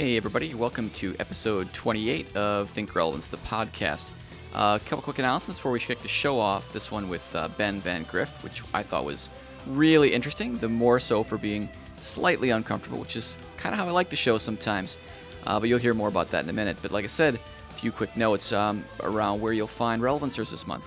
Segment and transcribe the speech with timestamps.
[0.00, 0.54] Hey, everybody.
[0.54, 4.08] Welcome to episode 28 of Think Relevance, the podcast.
[4.54, 6.72] Uh, a couple quick announcements before we kick the show off.
[6.72, 9.28] This one with uh, Ben Vandgrift, which I thought was
[9.66, 11.68] really interesting, the more so for being
[11.98, 14.96] slightly uncomfortable, which is kind of how I like the show sometimes.
[15.44, 16.78] Uh, but you'll hear more about that in a minute.
[16.80, 17.38] But like I said,
[17.68, 20.84] a few quick notes um, around where you'll find relevancers this month.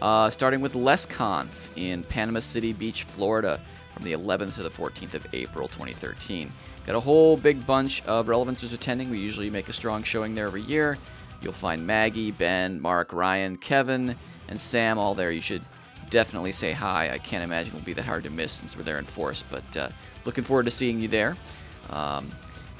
[0.00, 3.60] Uh, starting with LessConf in Panama City Beach, Florida,
[3.92, 6.50] from the 11th to the 14th of April 2013.
[6.86, 9.10] Got a whole big bunch of relevancers attending.
[9.10, 10.98] We usually make a strong showing there every year.
[11.40, 14.16] You'll find Maggie, Ben, Mark, Ryan, Kevin,
[14.48, 15.30] and Sam all there.
[15.30, 15.62] You should
[16.10, 17.10] definitely say hi.
[17.10, 19.42] I can't imagine it will be that hard to miss since we're there in force,
[19.50, 19.88] but uh,
[20.26, 21.36] looking forward to seeing you there.
[21.88, 22.30] Um,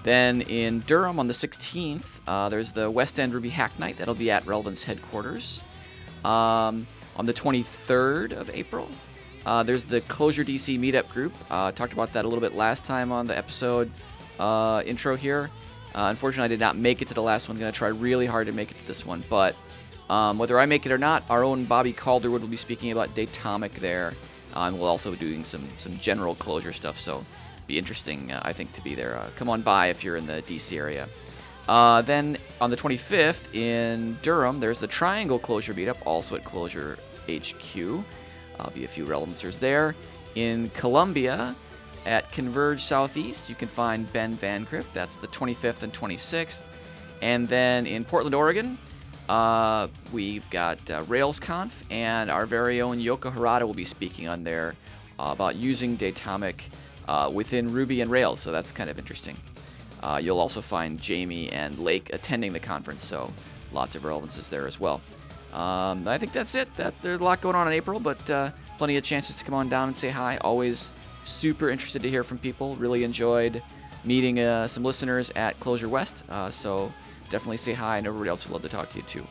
[0.02, 3.96] then in Durham on the 16th, uh, there's the West End Ruby Hack Night.
[3.96, 5.62] That'll be at Relevance headquarters.
[6.24, 6.86] Um,
[7.16, 8.88] on the 23rd of April,
[9.46, 11.34] uh, there's the Clojure DC meetup group.
[11.50, 13.90] Uh, talked about that a little bit last time on the episode
[14.38, 15.50] uh, intro here.
[15.94, 17.58] Uh, unfortunately, I did not make it to the last one.
[17.58, 19.22] Going to try really hard to make it to this one.
[19.28, 19.54] But
[20.09, 23.14] um, whether I make it or not, our own Bobby Calderwood will be speaking about
[23.14, 24.14] Datomic there.
[24.54, 26.98] Uh, and we'll also be doing some, some general Clojure stuff.
[26.98, 27.23] So
[27.66, 29.20] be interesting, uh, I think, to be there.
[29.36, 31.06] come on by if you're in the DC area.
[31.66, 36.96] then on the 25th in Durham, there's the Triangle Clojure meetup, also at Clojure
[37.29, 38.04] HQ.
[38.59, 39.95] I'll be a few relevancers there.
[40.35, 41.55] In Columbia,
[42.07, 44.93] at Converge Southeast, you can find Ben Vandgrift.
[44.93, 46.60] That's the 25th and 26th.
[47.23, 48.79] And then in Portland, Oregon,
[49.29, 54.45] uh, we've got uh, RailsConf, and our very own Yoko Harada will be speaking on
[54.45, 54.75] there
[55.19, 56.60] uh, about using Datomic
[57.09, 58.41] uh, within Ruby and Rails.
[58.41, 59.37] So that's kind of interesting.
[60.02, 63.32] Uh, you'll also find Jamie and Lake attending the conference, so
[63.73, 65.00] lots of relevances there as well.
[65.55, 66.75] Um, I think that's it.
[66.77, 69.55] That there's a lot going on in April, but uh, plenty of chances to come
[69.55, 70.37] on down and say hi.
[70.38, 70.91] Always
[71.25, 72.77] super interested to hear from people.
[72.77, 73.62] Really enjoyed
[74.05, 76.25] meeting uh, some listeners at Clojure West.
[76.28, 76.93] Uh, so
[77.31, 79.27] definitely say hi, and everybody else would love to talk to you too.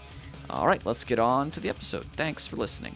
[0.50, 2.06] All right, let's get on to the episode.
[2.16, 2.96] Thanks for listening.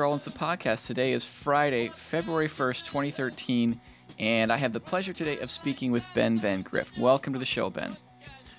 [0.00, 0.86] To the podcast.
[0.86, 3.78] Today is Friday, February 1st, 2013,
[4.18, 6.98] and I have the pleasure today of speaking with Ben Vandgrift.
[6.98, 7.94] Welcome to the show, Ben.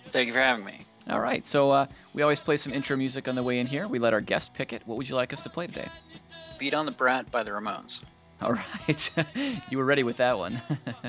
[0.10, 0.82] Thank you for having me.
[1.10, 3.88] All right, so uh, we always play some intro music on the way in here.
[3.88, 4.84] We let our guest pick it.
[4.86, 5.88] What would you like us to play today?
[6.60, 8.04] Beat on the Brat by the Ramones.
[8.40, 9.10] All right,
[9.72, 10.62] you were ready with that one.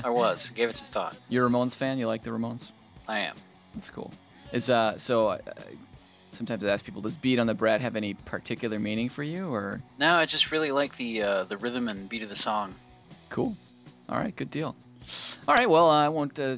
[0.03, 0.49] I was.
[0.49, 1.15] Gave it some thought.
[1.29, 1.99] You're a Ramones fan.
[1.99, 2.71] You like the Ramones?
[3.07, 3.35] I am.
[3.75, 4.11] That's cool.
[4.51, 5.37] Is uh so uh,
[6.33, 9.53] sometimes I ask people, does beat on the brat have any particular meaning for you,
[9.53, 9.81] or?
[9.99, 12.75] No, I just really like the uh, the rhythm and beat of the song.
[13.29, 13.55] Cool.
[14.09, 14.75] All right, good deal.
[15.47, 16.57] All right, well, I won't uh,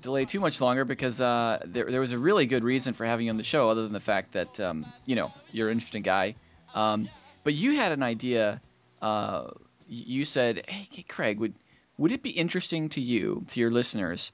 [0.00, 3.26] delay too much longer because uh, there, there was a really good reason for having
[3.26, 6.02] you on the show, other than the fact that um, you know you're an interesting
[6.02, 6.34] guy.
[6.74, 7.08] Um,
[7.44, 8.60] but you had an idea.
[9.00, 9.48] Uh,
[9.86, 11.54] you said, "Hey, Craig, would
[11.98, 14.32] would it be interesting to you, to your listeners,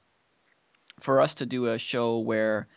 [0.99, 2.67] for us to do a show where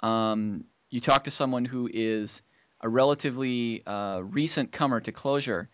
[0.00, 2.42] um, you talk to someone who is
[2.80, 5.68] a relatively uh, recent comer to Clojure,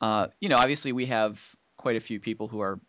[0.00, 1.40] uh, you know, obviously we have
[1.76, 2.80] quite a few people who are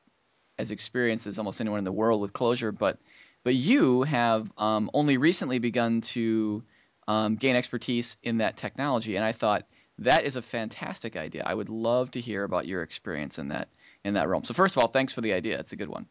[0.57, 2.99] as experienced as almost anyone in the world with Clojure, but
[3.43, 6.63] but you have um, only recently begun to
[7.07, 9.67] um, gain expertise in that technology, and I thought
[9.99, 11.43] that is a fantastic idea.
[11.45, 13.69] I would love to hear about your experience in that
[14.03, 14.43] in that realm.
[14.43, 15.59] So first of all, thanks for the idea.
[15.59, 16.07] It's a good one.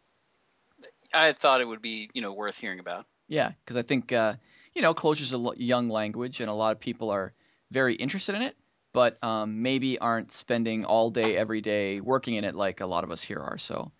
[1.12, 3.06] I thought it would be you know worth hearing about.
[3.28, 4.34] Yeah, because I think uh,
[4.75, 7.32] you know, Clojure is a young language, and a lot of people are
[7.71, 8.56] very interested in it,
[8.93, 13.05] but um, maybe aren't spending all day every day working in it like a lot
[13.05, 13.59] of us here are.
[13.59, 13.93] So,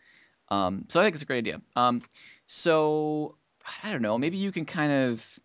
[0.49, 1.61] um, so I think it's a great idea.
[1.77, 2.03] Um,
[2.47, 3.37] so
[3.83, 5.39] I don't know, maybe you can kind of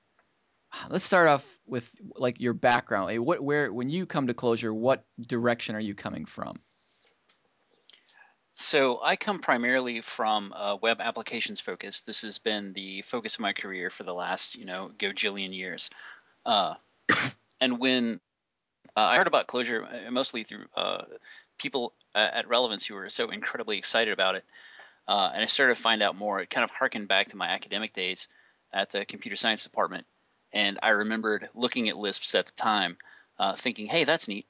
[0.90, 3.06] let's start off with like your background.
[3.06, 6.60] Like what, where, when you come to Clojure, what direction are you coming from?
[8.60, 12.02] So I come primarily from a web applications focus.
[12.02, 15.90] This has been the focus of my career for the last, you know, gajillion years.
[16.46, 16.74] Uh,
[17.62, 18.20] and when
[18.98, 21.06] uh, I heard about Clojure, uh, mostly through uh,
[21.58, 24.44] people uh, at Relevance who were so incredibly excited about it.
[25.08, 26.42] Uh, and I started to find out more.
[26.42, 28.28] It kind of harkened back to my academic days
[28.74, 30.04] at the computer science department.
[30.52, 32.98] And I remembered looking at Lisps at the time,
[33.56, 34.46] thinking, hey, that's neat.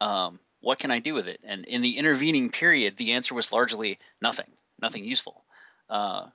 [0.00, 1.38] Um, what can I do with it?
[1.44, 4.50] And in the intervening period, the answer was largely nothing,
[4.80, 5.44] nothing useful,
[5.88, 6.26] uh,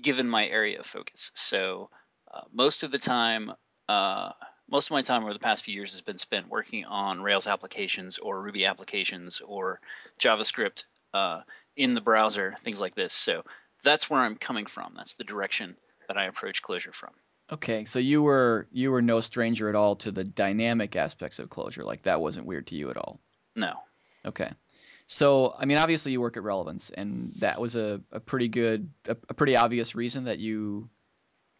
[0.00, 1.32] given my area of focus.
[1.34, 1.88] So
[2.32, 3.52] uh, most of the time,
[3.88, 4.32] uh,
[4.70, 7.46] most of my time over the past few years has been spent working on Rails
[7.46, 9.80] applications or Ruby applications or
[10.20, 10.84] JavaScript
[11.14, 11.40] uh,
[11.76, 13.14] in the browser, things like this.
[13.14, 13.44] So
[13.82, 14.92] that's where I'm coming from.
[14.96, 15.76] That's the direction
[16.06, 17.12] that I approach Clojure from.
[17.50, 21.48] Okay, so you were you were no stranger at all to the dynamic aspects of
[21.48, 21.84] Clojure.
[21.84, 23.20] Like that wasn't weird to you at all.
[23.56, 23.74] No.
[24.26, 24.50] Okay.
[25.06, 28.90] So I mean, obviously you work at Relevance, and that was a, a pretty good,
[29.08, 30.90] a, a pretty obvious reason that you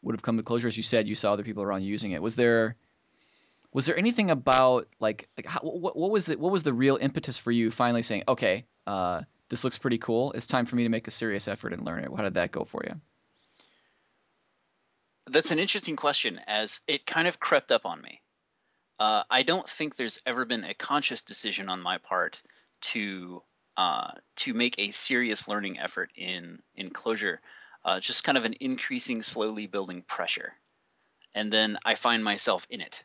[0.02, 0.66] would have come to Clojure.
[0.66, 2.20] As you said, you saw other people around using it.
[2.20, 2.76] Was there
[3.72, 6.38] was there anything about like like how, what, what was it?
[6.38, 10.32] What was the real impetus for you finally saying, okay, uh, this looks pretty cool.
[10.32, 12.10] It's time for me to make a serious effort and learn it.
[12.14, 13.00] How did that go for you?
[15.30, 18.20] That's an interesting question, as it kind of crept up on me.
[18.98, 22.42] Uh, I don't think there's ever been a conscious decision on my part
[22.80, 23.42] to
[23.76, 27.38] uh, to make a serious learning effort in in Clojure.
[27.84, 30.52] Uh, just kind of an increasing, slowly building pressure,
[31.34, 33.04] and then I find myself in it,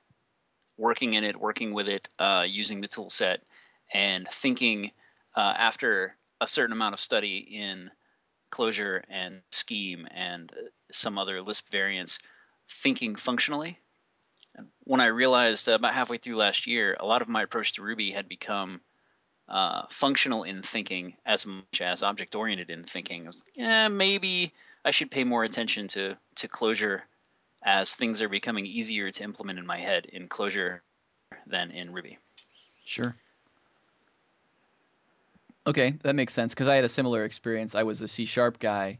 [0.77, 3.43] working in it, working with it, uh, using the tool set,
[3.93, 4.91] and thinking
[5.35, 7.91] uh, after a certain amount of study in
[8.53, 10.53] Clojure and scheme and
[10.91, 12.19] some other Lisp variants,
[12.69, 13.79] thinking functionally.
[14.83, 18.11] When I realized about halfway through last year, a lot of my approach to Ruby
[18.11, 18.79] had become
[19.49, 23.23] uh, functional in thinking as much as object oriented in thinking.
[23.23, 24.53] I was, like, yeah, maybe
[24.85, 27.01] I should pay more attention to to Clojure
[27.63, 30.81] as things are becoming easier to implement in my head in Clojure
[31.47, 32.19] than in Ruby.
[32.85, 33.15] Sure.
[35.65, 37.73] Okay, that makes sense because I had a similar experience.
[37.73, 38.99] I was a C sharp guy,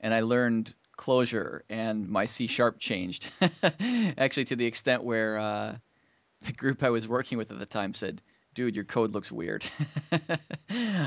[0.00, 3.30] and I learned Clojure, and my C sharp changed.
[4.18, 5.76] Actually, to the extent where uh,
[6.42, 8.22] the group I was working with at the time said,
[8.54, 9.64] "Dude, your code looks weird."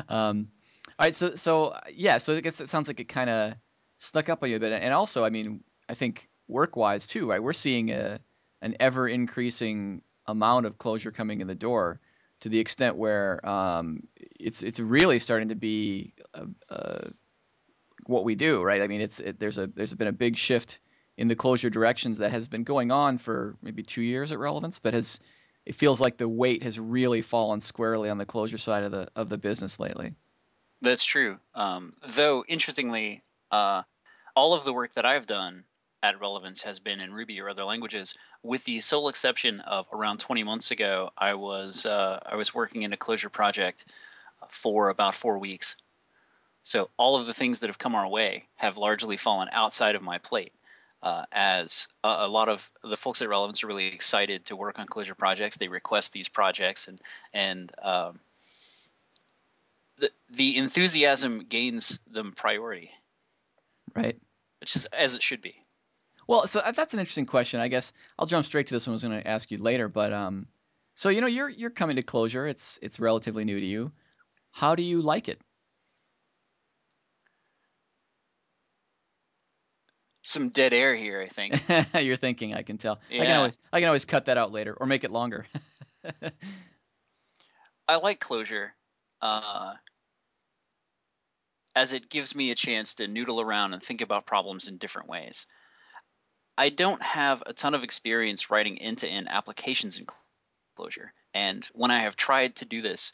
[0.08, 0.48] um,
[1.00, 3.56] all right, so so yeah, so I guess it sounds like it kind of
[4.00, 7.44] stuck up on you a bit, and also, I mean, I think work-wise too, right?
[7.44, 8.20] We're seeing a
[8.62, 12.00] an ever increasing amount of Clojure coming in the door
[12.44, 14.04] to the extent where um,
[14.38, 16.14] it's it's really starting to be
[18.06, 18.82] what we do, right?
[18.82, 20.80] I mean, it's it, there's a there's been a big shift
[21.16, 24.80] in the Clojure directions that has been going on for maybe two years at Relevance,
[24.80, 25.22] but has
[25.66, 29.08] it feels like the weight has really fallen squarely on the Clojure side of the
[29.16, 30.14] of the business lately.
[30.82, 31.40] That's true.
[31.56, 33.84] Um, though interestingly, uh,
[34.36, 35.64] all of the work that I've done
[36.04, 38.14] at Relevance has been in Ruby or other languages,
[38.44, 42.84] with the sole exception of around 20 months ago, I was uh, I was working
[42.84, 43.86] in a Clojure project
[44.50, 45.78] for about four weeks.
[46.62, 50.02] So all of the things that have come our way have largely fallen outside of
[50.02, 50.54] my plate.
[51.02, 54.80] Uh, as a, a, lot of the folks at Relevance are really excited to work
[54.80, 57.00] on Clojure projects, they request these projects, and
[57.34, 58.20] and um,
[60.00, 62.92] the the enthusiasm gains them priority.
[63.96, 64.18] Right.
[64.60, 65.63] Which is as it should be.
[66.28, 67.60] Well, so uh, that's an interesting question.
[67.60, 68.94] I guess I'll jump straight to this one.
[68.94, 70.48] I was going to ask you later, but um,
[70.96, 72.50] so you know, you're you're coming to Clojure.
[72.50, 73.92] It's it's relatively new to you.
[74.52, 75.42] How do you like it?
[80.22, 81.62] Some dead air here, I think.
[82.02, 82.54] you're thinking.
[82.54, 83.02] I can tell.
[83.10, 83.24] Yeah.
[83.24, 85.46] I can always I can always cut that out later or make it longer.
[87.88, 88.70] I like Clojure,
[89.22, 89.74] Uh,
[91.76, 95.10] as it gives me a chance to noodle around and think about problems in different
[95.10, 95.46] ways.
[96.58, 100.06] I don't have a ton of experience writing end-to-end applications in
[100.78, 103.12] Clojure, and when I have tried to do this,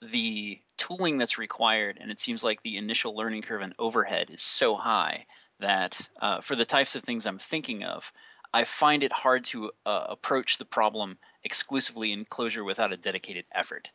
[0.00, 4.42] the tooling that's required, and it seems like the initial learning curve and overhead is
[4.42, 5.26] so high
[5.60, 8.12] that uh, for the types of things I'm thinking of,
[8.52, 13.44] I find it hard to uh, approach the problem exclusively in Clojure without a dedicated
[13.52, 13.90] effort.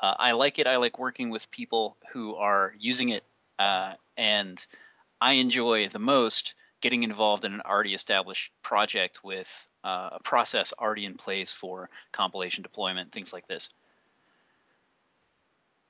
[0.00, 0.66] Uh, I like it.
[0.66, 3.24] I like working with people who are using it,
[3.58, 4.64] uh, and
[5.20, 10.74] I enjoy the most getting involved in an already established project with uh, a process
[10.78, 13.70] already in place for compilation deployment, things like this.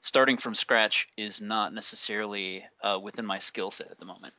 [0.02, 4.34] Starting from scratch is not necessarily uh, within my skill set at the moment.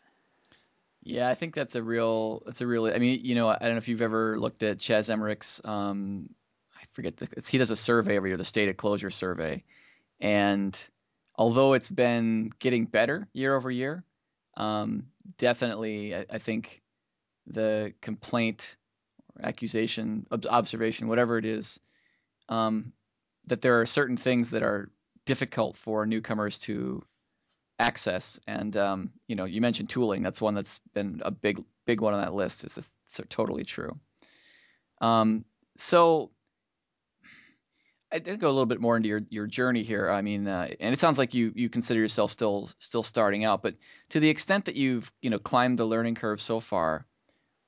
[1.02, 2.44] Yeah, I think that's a real.
[2.46, 2.86] That's a real.
[2.86, 5.60] I mean, you know, I don't know if you've ever looked at Chas Emerick's.
[5.66, 6.30] Um,
[6.76, 7.28] I forget the.
[7.50, 9.64] He does a survey every year, the State of Clojure survey,
[10.22, 10.80] and
[11.36, 14.06] although it's been getting better year over year,
[14.56, 15.08] um,
[15.38, 16.82] definitely, I, I, think
[17.48, 18.78] the complaint,
[19.42, 21.80] accusation, ob- observation, whatever it is,
[22.50, 22.94] um,
[23.48, 24.92] that there are certain things that are
[25.26, 27.02] difficult for newcomers to
[27.80, 28.40] access.
[28.48, 30.24] And um, you know, you mentioned tooling.
[30.24, 32.64] That's one that's been a big big one on that list.
[32.64, 32.94] Is this
[33.30, 34.00] totally true?
[35.02, 35.46] Um,
[35.78, 36.32] so
[38.14, 40.10] I did go a little bit more into your, your journey here.
[40.10, 43.64] I mean, uh, and it sounds like you you consider yourself still still starting out,
[43.64, 43.76] but
[44.10, 47.08] to the extent that you've you know climbed the learning curve so far,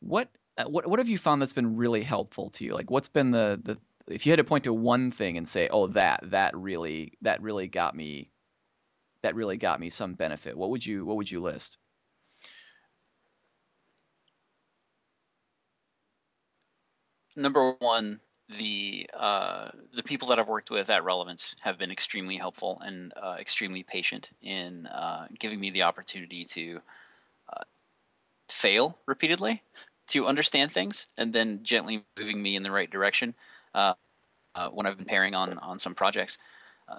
[0.01, 2.73] what uh, what what have you found that's been really helpful to you?
[2.75, 5.67] Like, what's been the the if you had to point to one thing and say,
[5.69, 8.29] oh, that that really that really got me
[9.23, 11.77] that really got me some benefit, what would you what would you list?
[17.35, 22.37] Number one, the uh, the people that I've worked with at Relevance have been extremely
[22.37, 26.79] helpful and uh, extremely patient in uh, giving me the opportunity to
[27.51, 27.63] uh,
[28.49, 29.63] fail repeatedly,
[30.09, 33.33] to understand things, and then gently moving me in the right direction
[33.73, 33.93] uh,
[34.53, 36.37] uh, when I've been pairing on on some projects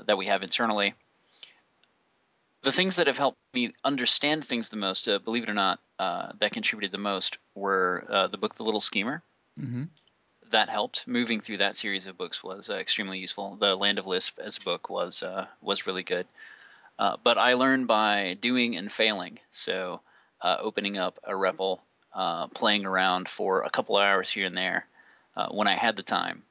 [0.06, 0.94] that we have internally.
[2.62, 6.50] The things that have helped me understand things the most, believe it or not, that
[6.50, 9.22] contributed the most were the book The Little Schemer.
[9.56, 9.84] Mm-hmm
[10.50, 11.06] that helped.
[11.06, 13.56] Moving through that series of books was uh, extremely useful.
[13.56, 16.26] The Land of Lisp as a book was uh, was really good.
[16.98, 19.38] Uh, but I learned by doing and failing.
[19.50, 20.00] So
[20.40, 21.80] uh, opening up a REPL,
[22.14, 24.86] uh, playing around for a couple of hours here and there
[25.36, 26.42] uh, when I had the time,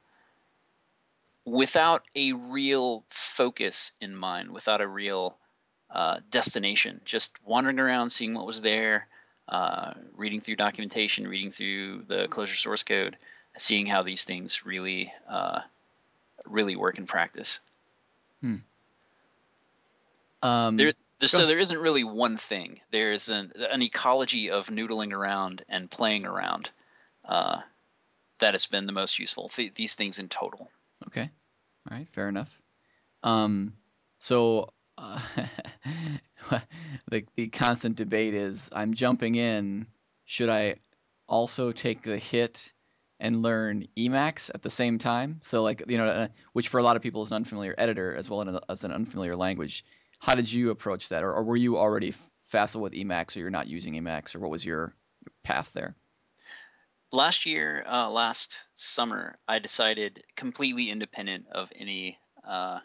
[1.44, 5.36] without a real focus in mind, without a real
[6.30, 9.06] destination, just wandering around, seeing what was there,
[10.14, 13.16] reading through documentation, reading through the Clojure source code
[13.56, 15.60] seeing how these things really uh,
[16.46, 17.60] really work in practice.
[18.40, 18.56] Hmm.
[20.42, 22.80] Um, there, so there isn't really one thing.
[22.90, 26.70] There's an, an ecology of noodling around and playing around
[27.24, 27.60] uh,
[28.38, 29.48] that has been the most useful.
[29.48, 30.70] Th- these things in total.
[31.08, 31.30] Okay,
[31.90, 32.60] all right, fair enough.
[33.22, 33.72] Um,
[34.18, 35.20] so uh,
[37.10, 39.86] the the constant debate is: I'm jumping in.
[40.26, 40.76] Should I
[41.28, 42.72] also take the hit
[43.20, 45.40] and learn Emacs at the same time.
[45.42, 48.14] So like you know, uh, which for a lot of people is an unfamiliar editor
[48.14, 49.84] as well as an unfamiliar language.
[50.18, 52.14] How did you approach that, or, or were you already
[52.46, 54.94] facile with Emacs, or you're not using Emacs, or what was your
[55.42, 55.94] path there?
[57.12, 62.80] Last year, uh, last summer, I decided completely independent of any uh,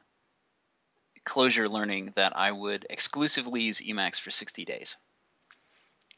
[1.26, 4.98] Clojure learning that I would exclusively use Emacs for 60 days.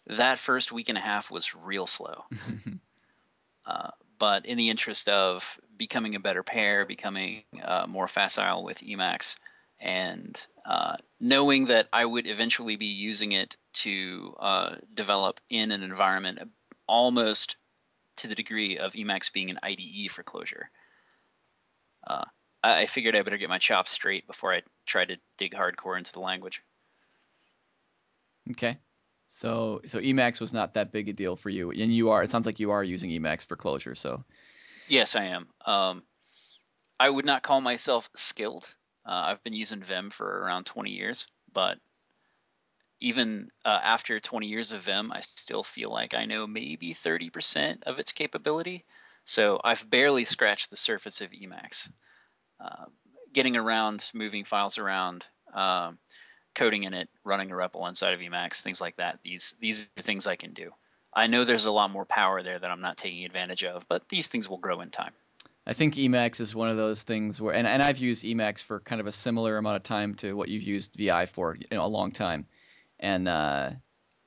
[0.07, 2.23] That first week and a half was real slow.
[3.65, 3.91] uh,
[4.23, 9.35] but in the interest of becoming a better pair, becoming uh, more facile with Emacs,
[9.81, 15.83] and uh, knowing that I would eventually be using it to uh, develop in an
[15.83, 16.39] environment
[16.87, 17.57] almost
[18.15, 20.67] to the degree of Emacs being an IDE for Clojure.
[22.07, 22.23] Uh,
[22.63, 26.13] I figured I better get my chops straight before I try to dig hardcore into
[26.13, 26.63] the language.
[28.51, 28.77] Okay.
[29.27, 32.23] So so Emacs was not that big a deal for you, and you are.
[32.23, 33.97] It sounds like you are using Emacs for Clojure.
[33.97, 34.23] So
[34.87, 35.47] yes, I am.
[35.65, 36.03] Um,
[36.99, 38.73] I would not call myself skilled.
[39.05, 41.77] Uh, I've been using Vim for around 20 years, but
[43.01, 47.83] even uh, after 20 years of Vim, I still feel like I know maybe 30%
[47.83, 48.85] of its capability.
[49.25, 51.89] So I've barely scratched the surface of Emacs.
[52.63, 52.85] Uh,
[53.33, 55.99] getting around, moving files around, um,
[56.55, 59.19] coding in it, running a REPL inside of Emacs, things like that.
[59.23, 60.71] These these are things I can do.
[61.13, 64.09] I know there's a lot more power there that I'm not taking advantage of, but
[64.09, 65.13] these things will grow in time.
[65.65, 68.81] I think Emacs is one of those things where, and, and I've used Emacs for
[68.81, 71.85] kind of a similar amount of time to what you've used VI for, you know,
[71.85, 72.47] a long time,
[72.99, 73.71] and uh,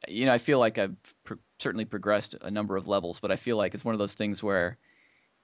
[0.09, 0.97] you know, I feel like I've
[1.59, 4.42] certainly progressed a number of levels, but I feel like it's one of those things
[4.42, 4.78] where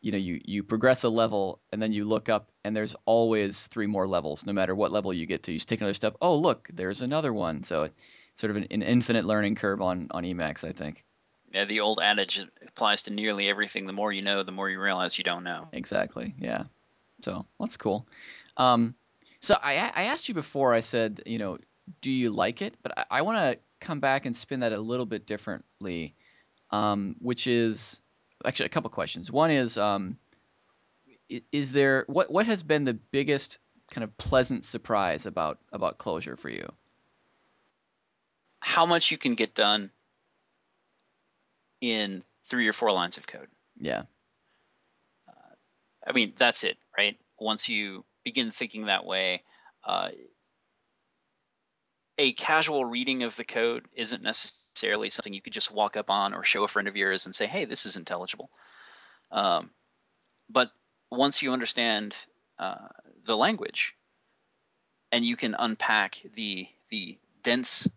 [0.03, 3.69] you know you you progress a level and then you look up and there's always
[3.69, 5.53] three more levels no matter what level you get to.
[5.53, 7.63] You just take another step oh look there's another one.
[7.63, 7.95] So it's
[8.41, 11.05] sort of an, an infinite learning curve on on emacs i think.
[11.53, 13.87] Yeah the old adage applies to nearly everything.
[13.87, 15.69] The more you know the more you realize you don't know.
[15.73, 16.65] Exactly yeah.
[17.23, 18.07] So that's cool.
[18.57, 18.97] Um,
[19.41, 21.59] so I, I asked you before i said you know
[22.01, 22.77] do you like it?
[22.83, 26.15] But i, I want to come back and spin that a little bit differently
[26.71, 28.01] um, which is
[28.45, 29.31] actually a couple questions.
[29.31, 30.19] One is, um,
[31.51, 33.59] is there what what has been the biggest
[33.91, 36.71] kind of pleasant surprise about about Clojure for you?
[38.61, 39.91] How much you can get done
[41.83, 43.49] in three or four lines of code.
[43.79, 44.05] Yeah.
[45.29, 45.55] Uh,
[46.07, 47.19] I mean, that's it, right?
[47.39, 49.43] Once you begin thinking that way,
[49.85, 50.11] uh,
[52.19, 56.35] a casual reading of the code isn't necessarily something you could just walk up on
[56.35, 58.51] or show a friend of yours and say, hey, this is intelligible.
[59.31, 59.71] Um,
[60.51, 60.71] but
[61.11, 62.17] once you understand
[62.59, 62.89] uh,
[63.25, 63.95] the language,
[65.13, 67.89] and you can unpack the the dense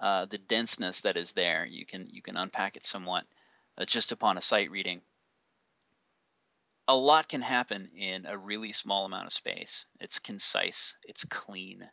[0.00, 1.64] uh, the denseness that is there.
[1.64, 3.24] You can you can unpack it somewhat
[3.78, 5.00] uh, just upon a sight reading.
[6.88, 9.86] A lot can happen in a really small amount of space.
[10.00, 11.88] It's concise, it's clean,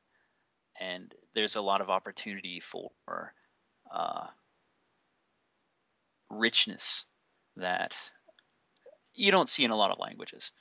[0.80, 3.34] and there's a lot of opportunity for
[3.92, 4.28] uh,
[6.30, 7.06] richness
[7.58, 8.12] that
[9.14, 10.52] you don't see in a lot of languages.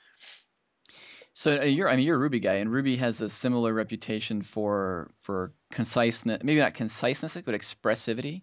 [1.31, 4.41] So uh, you're, I mean, you're a Ruby guy, and Ruby has a similar reputation
[4.41, 8.41] for for conciseness, maybe not conciseness, but expressivity.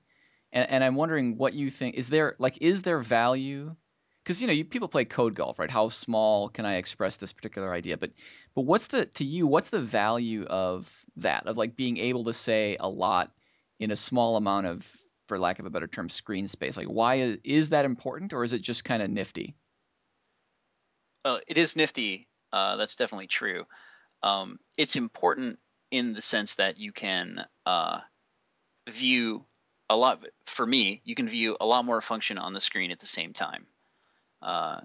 [0.53, 1.97] And, and I'm wondering what you think.
[1.97, 3.75] Is there like, is there value?
[4.23, 5.71] Because you know, you, people play code golf, right?
[5.71, 7.97] How small can I express this particular idea?
[7.97, 8.13] But
[8.55, 9.47] but what's the to you?
[9.47, 11.47] What's the value of that?
[11.47, 13.33] Of like being able to say a lot
[13.81, 14.87] in a small amount of,
[15.29, 16.77] for lack of a better term, screen space.
[16.77, 19.55] Like, why is, is that important, or is it just kind of nifty?
[21.25, 23.67] Uh, it is nifty uh, that's definitely true.
[24.23, 25.59] Um, it's important
[25.91, 28.01] in the sense that you can uh,
[28.89, 29.45] view
[29.91, 30.25] a lot.
[30.47, 33.33] For me, you can view a lot more function on the screen at the same
[33.33, 33.67] time.
[34.41, 34.81] Uh,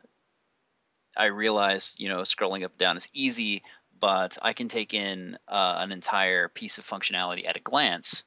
[1.16, 3.64] I realize, you know, scrolling up and down is easy,
[4.00, 8.24] but I can take in uh, an entire piece of functionality at a glance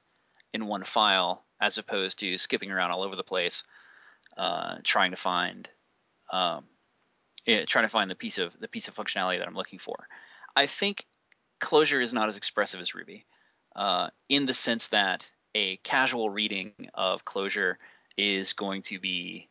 [0.54, 3.64] in one file, as opposed to skipping around all over the place,
[4.38, 5.68] uh, trying to find
[6.32, 6.64] um,
[7.46, 10.08] uh, trying to find the piece of the piece of functionality that I'm looking for.
[10.56, 11.06] I think
[11.60, 13.26] Clojure is not as expressive as Ruby,
[13.76, 17.76] uh, in the sense that a casual reading of Clojure
[18.16, 19.48] is going to be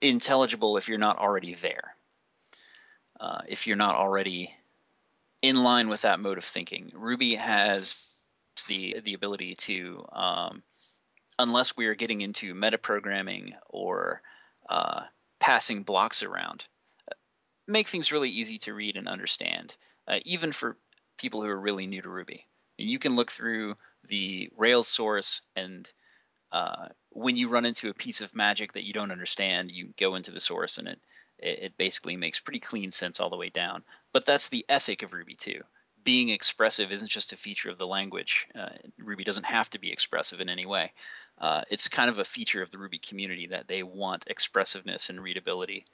[0.00, 1.96] intelligible if you're not already there.
[3.18, 4.54] Uh, if you're not already
[5.42, 8.12] in line with that mode of thinking, Ruby has
[8.66, 10.62] the the ability to um,
[11.38, 14.20] unless we are getting into metaprogramming or
[14.68, 15.02] uh,
[15.38, 16.66] passing blocks around,
[17.66, 19.76] make things really easy to read and understand,
[20.08, 20.76] uh, even for
[21.18, 22.46] people who are really new to Ruby.
[22.76, 25.88] You can look through the Rails source, and
[26.52, 30.14] uh, when you run into a piece of magic that you don't understand, you go
[30.14, 31.00] into the source, and it
[31.38, 33.84] it basically makes pretty clean sense all the way down.
[34.12, 35.62] But that's the ethic of Ruby too.
[36.04, 38.46] Being expressive isn't just a feature of the language.
[38.54, 40.92] Uh, Ruby doesn't have to be expressive in any way
[41.40, 45.22] uh, it's kind of a feature of the Ruby community that they want expressiveness and
[45.22, 45.86] readability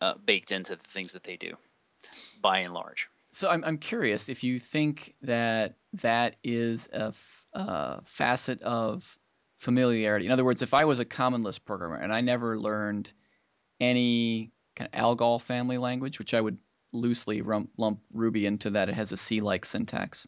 [0.00, 1.56] uh, baked into the things that they do,
[2.40, 3.08] by and large.
[3.32, 7.12] So I'm I'm curious if you think that that is a
[7.52, 9.18] uh, facet of
[9.56, 10.26] familiarity.
[10.26, 13.12] In other words, if I was a common Lisp programmer and I never learned
[13.80, 16.58] any kind of Algol family language, which I would
[16.92, 20.26] loosely lump, lump Ruby into that, it has a C-like syntax.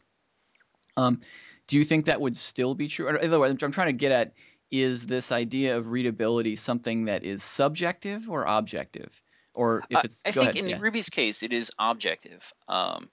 [0.97, 1.21] Um,
[1.67, 3.07] do you think that would still be true?
[3.07, 4.33] In other words, I'm trying to get at
[4.71, 9.21] is this idea of readability something that is subjective or objective?
[9.53, 10.77] Or if it's I, I think ahead, in yeah.
[10.79, 12.53] Ruby's case, it is objective.
[12.69, 13.09] Um,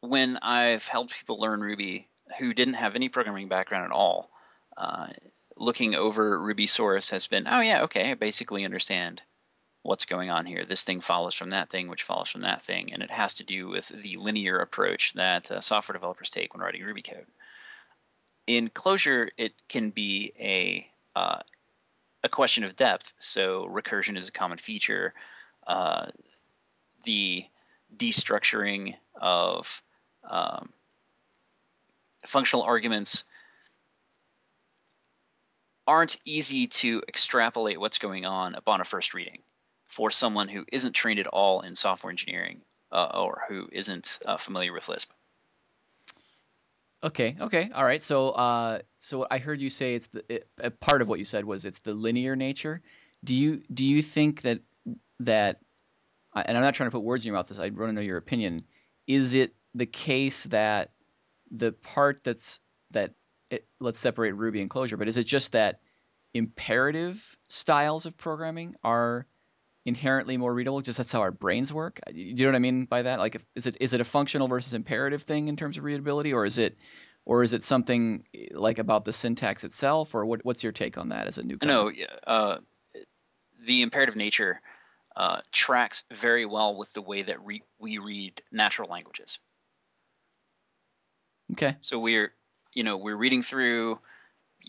[0.00, 2.08] when I've helped people learn Ruby
[2.38, 4.30] who didn't have any programming background at all,
[4.76, 5.08] uh,
[5.56, 9.22] looking over Ruby source has been, oh yeah, okay, I basically understand
[9.88, 10.66] what's going on here.
[10.66, 13.44] This thing follows from that thing, which follows from that thing, and it has to
[13.44, 17.24] do with the linear approach that uh, software developers take when writing Ruby code.
[18.46, 21.40] In Clojure, it can be a uh,
[22.22, 23.14] a question of depth.
[23.18, 25.14] So recursion is a common feature.
[25.66, 26.08] Uh,
[27.04, 27.46] the
[27.96, 29.82] destructuring of
[30.28, 30.68] um,
[32.26, 33.24] functional arguments
[35.86, 39.38] aren't easy to extrapolate what's going on upon a first reading
[39.88, 42.60] for someone who isn't trained at all in software engineering
[42.92, 45.10] uh, or who isn't uh, familiar with Lisp.
[47.02, 47.36] Okay.
[47.40, 47.70] Okay.
[47.74, 48.02] All right.
[48.02, 51.44] So, uh, so I heard you say it's the it, part of what you said
[51.44, 52.82] was it's the linear nature.
[53.24, 54.60] Do you do you think that
[55.20, 55.60] that,
[56.34, 57.46] and I'm not trying to put words in your mouth.
[57.46, 58.60] This I want to know your opinion.
[59.06, 60.90] Is it the case that
[61.50, 63.12] the part that's that
[63.50, 65.80] it, let's separate Ruby and Clojure, but is it just that
[66.34, 69.26] imperative styles of programming are
[69.88, 71.98] inherently more readable just that's how our brains work.
[72.06, 73.18] Do you know what i mean by that?
[73.18, 76.32] Like if, is it is it a functional versus imperative thing in terms of readability
[76.32, 76.76] or is it
[77.24, 80.98] or is it something eh, like about the syntax itself or what, what's your take
[80.98, 81.72] on that as a newcomer?
[81.72, 81.92] No
[82.26, 82.58] uh,
[83.64, 84.60] the imperative nature
[85.16, 89.40] uh, tracks very well with the way that re- we read natural languages.
[91.52, 91.76] Okay.
[91.80, 92.32] So we're
[92.74, 93.98] you know we're reading through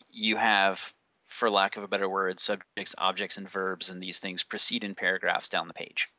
[0.09, 0.93] you have
[1.29, 4.95] for lack of a better word, subjects, objects, and verbs, and these things proceed in
[4.95, 6.09] paragraphs down the page.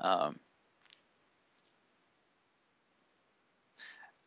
[0.00, 0.40] Um,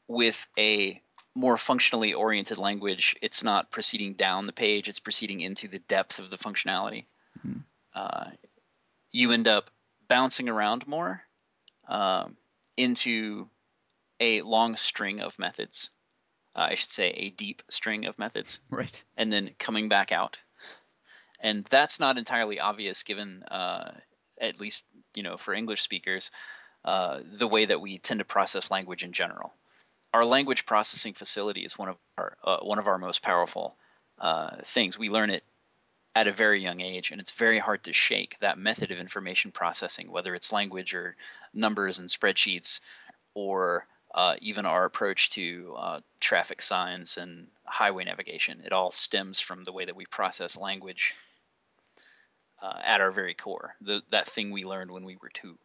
[0.07, 1.01] with a
[1.33, 6.19] more functionally oriented language, it's not proceeding down the page, it's proceeding into the depth
[6.19, 7.05] of the functionality.
[7.39, 7.59] Mm-hmm.
[7.95, 8.29] Uh,
[9.09, 9.71] you end up
[10.07, 11.23] bouncing around more
[11.87, 12.37] um,
[12.77, 13.49] into
[14.19, 15.89] a long string of methods.
[16.55, 19.03] Uh, I should say a deep string of methods, Right.
[19.17, 20.37] and then coming back out.
[21.39, 23.91] And that's not entirely obvious, given uh,
[24.39, 24.83] at least
[25.15, 26.31] you know for English speakers,
[26.85, 29.53] uh, the way that we tend to process language in general.
[30.13, 33.75] Our language processing facility is one of our uh, one of our most powerful
[34.19, 34.97] uh, things.
[34.97, 35.43] We learn it
[36.15, 39.51] at a very young age, and it's very hard to shake that method of information
[39.51, 41.15] processing, whether it's language or
[41.53, 42.79] numbers and spreadsheets,
[43.33, 48.61] or uh, even our approach to uh, traffic signs and highway navigation.
[48.65, 51.15] It all stems from the way that we process language
[52.61, 55.57] uh, at our very core, the, that thing we learned when we were two.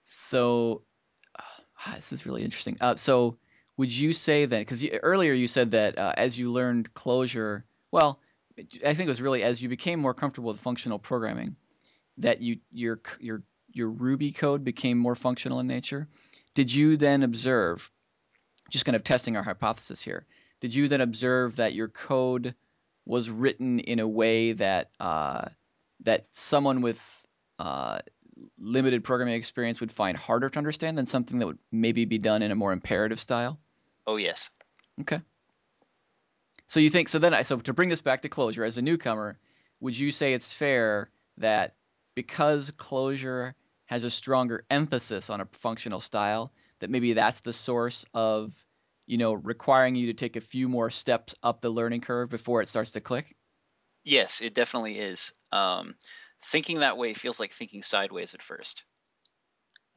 [0.00, 0.82] So
[1.38, 2.76] ah, this is really interesting.
[2.80, 3.36] Uh, so
[3.76, 8.20] would you say then, because earlier you said that uh, as you learned Clojure, well,
[8.58, 11.54] I think it was really as you became more comfortable with functional programming,
[12.16, 16.08] that you your your your Ruby code became more functional in nature.
[16.58, 17.88] Did you then observe,
[18.68, 20.26] just kind of testing our hypothesis here,
[20.58, 22.52] did you then observe that your code
[23.06, 25.50] was written in a way that uh,
[26.00, 27.00] that someone with
[27.60, 28.00] uh,
[28.58, 32.42] limited programming experience would find harder to understand than something that would maybe be done
[32.42, 33.60] in a more imperative style?
[34.04, 34.50] Oh yes,
[35.00, 35.20] Okay.
[36.66, 38.82] So you think so then I so to bring this back to Clojure as a
[38.82, 39.38] newcomer,
[39.78, 41.76] would you say it's fair that
[42.16, 43.54] because Clojure
[43.88, 48.54] has a stronger emphasis on a functional style, that maybe that's the source of,
[49.06, 52.62] you know, requiring you to take a few more steps up the learning curve before
[52.62, 53.36] it starts to click?
[54.04, 55.32] yes, it definitely is.
[55.52, 55.94] Um,
[56.44, 58.84] thinking that way feels like thinking sideways at first.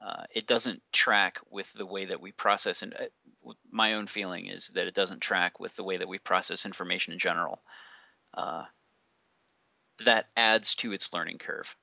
[0.03, 4.47] Uh, it doesn't track with the way that we process, and uh, my own feeling
[4.47, 7.61] is that it doesn't track with the way that we process information in general.
[8.33, 8.65] Uh,
[9.99, 11.75] that adds to its learning curve.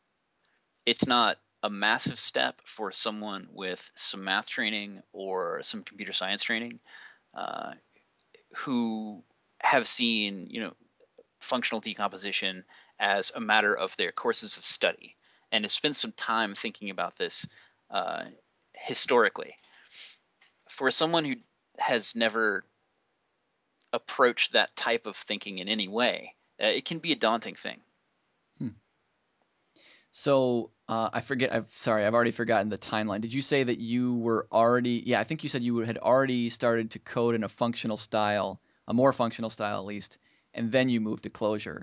[0.85, 6.43] It's not a massive step for someone with some math training or some computer science
[6.43, 6.79] training
[7.35, 7.73] uh,
[8.57, 9.23] who
[9.61, 10.75] have seen, you know,
[11.41, 12.65] functional decomposition
[12.99, 15.17] as a matter of their courses of study
[15.51, 17.47] and have spent some time thinking about this
[17.91, 18.25] uh,
[18.75, 19.55] historically.
[20.69, 21.37] For someone who
[21.79, 22.65] has never
[23.93, 27.81] approached that type of thinking in any way, uh, it can be a daunting thing.
[30.13, 31.53] So uh, I forget.
[31.53, 32.07] I'm sorry.
[32.07, 33.21] I've already forgotten the timeline.
[33.21, 35.03] Did you say that you were already?
[35.05, 38.61] Yeah, I think you said you had already started to code in a functional style,
[38.87, 40.19] a more functional style at least,
[40.55, 41.83] and then you moved to Clojure.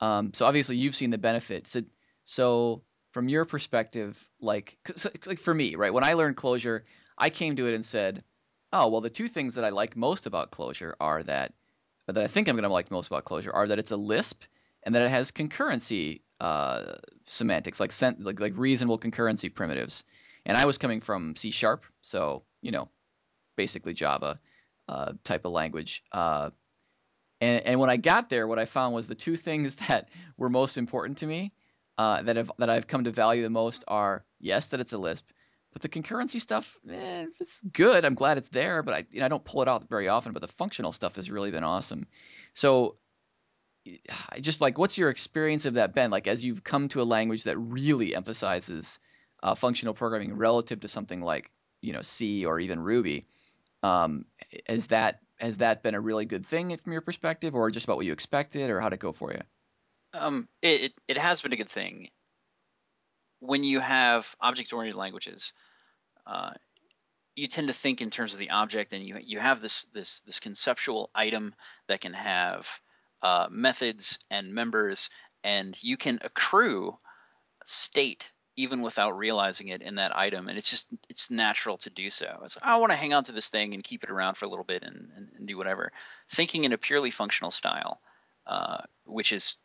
[0.00, 1.70] Um, so obviously you've seen the benefits.
[1.70, 1.82] So,
[2.24, 4.76] so from your perspective, like,
[5.26, 5.94] like for me, right?
[5.94, 6.82] When I learned Clojure,
[7.16, 8.24] I came to it and said,
[8.72, 11.52] "Oh, well, the two things that I like most about Clojure are that,
[12.08, 14.42] that I think I'm going to like most about Clojure are that it's a Lisp
[14.82, 20.04] and that it has concurrency uh, semantics, like sen- like like reasonable concurrency primitives."
[20.44, 22.88] And I was coming from C sharp, so you know,
[23.56, 24.40] basically Java
[24.88, 26.02] uh, type of language.
[26.12, 26.50] Uh,
[27.40, 30.50] and, and when I got there, what I found was the two things that were
[30.50, 31.52] most important to me
[31.98, 34.98] uh, that have that I've come to value the most are yes, that it's a
[34.98, 35.28] Lisp,
[35.72, 38.04] but the concurrency stuff, eh, it's good.
[38.04, 40.32] I'm glad it's there, but I you know I don't pull it out very often.
[40.32, 42.06] But the functional stuff has really been awesome.
[42.54, 42.96] So
[44.40, 47.44] just like what's your experience of that been like as you've come to a language
[47.44, 48.98] that really emphasizes
[49.42, 53.24] uh, functional programming relative to something like you know C or even Ruby
[53.82, 54.24] um,
[54.68, 57.96] has that has that been a really good thing from your perspective or just about
[57.96, 59.40] what you expected or how'd it go for you
[60.14, 62.10] Um, it, it has been a good thing.
[63.40, 65.52] When you have object-oriented languages,
[66.26, 66.52] uh,
[67.34, 70.20] you tend to think in terms of the object, and you you have this this
[70.20, 71.54] this conceptual item
[71.88, 72.80] that can have
[73.22, 75.10] uh, methods and members,
[75.44, 76.96] and you can accrue
[77.64, 82.10] state even without realizing it in that item, and it's just it's natural to do
[82.10, 82.40] so.
[82.44, 84.48] It's I want to hang on to this thing and keep it around for a
[84.48, 85.92] little bit and, and, and do whatever.
[86.28, 88.00] Thinking in a purely functional style,
[88.46, 89.56] uh, which is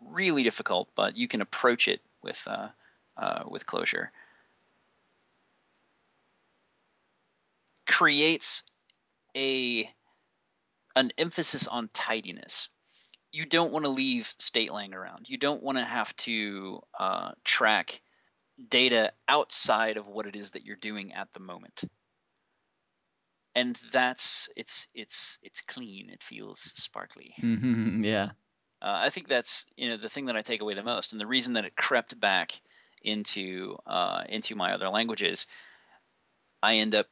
[0.00, 2.68] really difficult, but you can approach it with uh,
[3.16, 4.08] uh, with Clojure.
[7.86, 8.64] Creates
[9.36, 9.88] a
[10.96, 12.68] an emphasis on tidiness.
[13.34, 15.28] You don't want to leave state laying around.
[15.28, 18.00] You don't want to have to uh, track
[18.68, 21.82] data outside of what it is that you're doing at the moment.
[23.56, 26.10] And that's it's it's it's clean.
[26.10, 27.34] It feels sparkly.
[27.42, 28.30] mm-hmm, yeah
[28.82, 31.20] Uh, I think that's you know the thing that I take away the most, and
[31.20, 32.60] the reason that it crept back
[33.02, 35.46] into uh, into my other languages.
[36.62, 37.06] I end up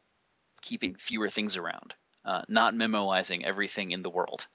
[0.62, 4.48] keeping fewer things around, uh, not memoizing everything in the world.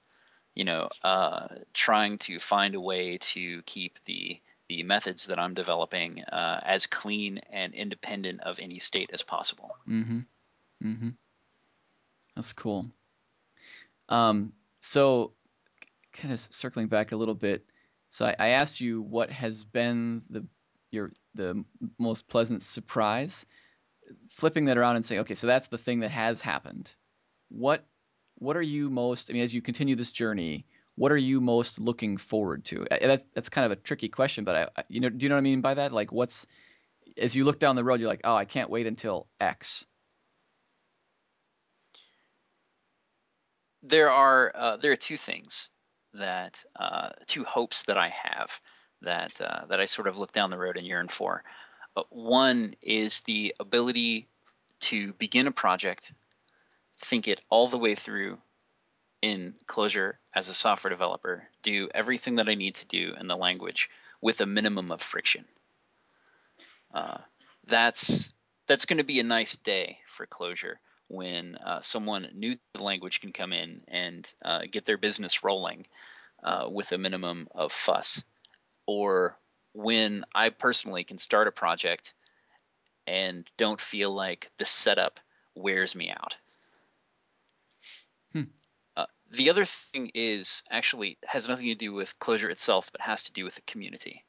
[0.58, 5.54] You know, uh, trying to find a way to keep the the methods that I'm
[5.54, 9.70] developing uh, as clean and independent of any state as possible.
[9.88, 10.18] Mm-hmm.
[10.84, 11.08] Mm-hmm.
[12.36, 12.86] That's cool.
[14.08, 15.32] Um, so,
[16.12, 17.64] kind of circling back a little bit.
[18.08, 20.44] So I, I asked you what has been the
[20.90, 21.64] your the
[21.98, 23.46] most pleasant surprise.
[24.30, 26.90] Flipping that around and saying, okay, so that's the thing that has happened.
[27.50, 27.84] What
[28.38, 29.30] what are you most?
[29.30, 30.64] I mean, as you continue this journey,
[30.96, 32.86] what are you most looking forward to?
[32.90, 35.40] That's that's kind of a tricky question, but I, you know, do you know what
[35.40, 35.92] I mean by that?
[35.92, 36.46] Like, what's
[37.16, 39.84] as you look down the road, you're like, oh, I can't wait until X.
[43.82, 45.70] There are uh, there are two things
[46.14, 48.60] that uh, two hopes that I have
[49.02, 51.44] that uh, that I sort of look down the road and yearn for.
[51.96, 54.28] Uh, one is the ability
[54.80, 56.12] to begin a project,
[56.98, 58.38] think it all the way through
[59.22, 63.36] in Clojure as a software developer, do everything that I need to do in the
[63.36, 65.44] language with a minimum of friction.
[66.92, 67.18] Uh,
[67.66, 68.32] that's
[68.66, 70.76] that's going to be a nice day for Clojure
[71.08, 75.42] when uh, someone new to the language can come in and uh, get their business
[75.42, 75.86] rolling
[76.42, 78.22] uh, with a minimum of fuss,
[78.86, 79.36] or
[79.72, 82.14] when I personally can start a project
[83.06, 85.18] and don't feel like the setup
[85.54, 86.36] wears me out.
[88.32, 88.42] Hmm.
[88.96, 93.24] Uh, the other thing is actually has nothing to do with Clojure itself, but has
[93.24, 94.24] to do with the community.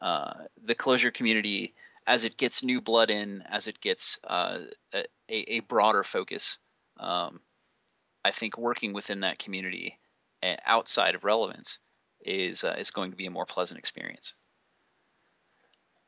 [0.00, 1.74] Uh, the Clojure community
[2.06, 4.58] as it gets new blood in, as it gets uh,
[4.94, 6.58] a, a, broader focus,
[6.98, 7.40] um,
[8.24, 9.98] I think working within that community
[10.66, 11.78] outside of relevance
[12.20, 14.34] is uh, is going to be a more pleasant experience.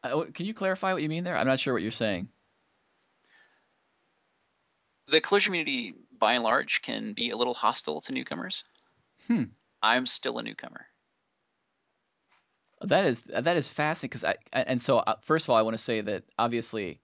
[0.03, 1.37] Uh, can you clarify what you mean there?
[1.37, 2.29] I'm not sure what you're saying.
[5.09, 8.65] The Clojure community, by and large, can be a little hostile to newcomers.
[9.27, 9.45] Hmm.
[9.83, 10.87] I'm still a newcomer.
[12.83, 15.77] That is that is fascinating because I and so uh, first of all I want
[15.77, 17.01] to say that obviously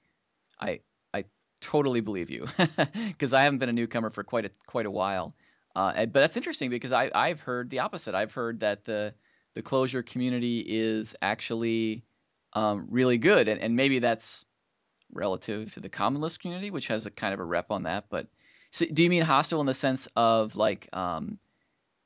[0.60, 0.80] I
[1.14, 1.24] I
[1.60, 2.46] totally believe you
[3.08, 5.34] because I haven't been a newcomer for quite a quite a while.
[5.74, 8.14] Uh, but that's interesting because I I've heard the opposite.
[8.14, 9.14] I've heard that the
[9.54, 12.04] the Clojure community is actually
[12.52, 14.44] um, really good, and, and maybe that's
[15.12, 18.06] relative to the Common Lisp community, which has a kind of a rep on that.
[18.08, 18.28] But
[18.70, 21.38] so do you mean hostile in the sense of like, um,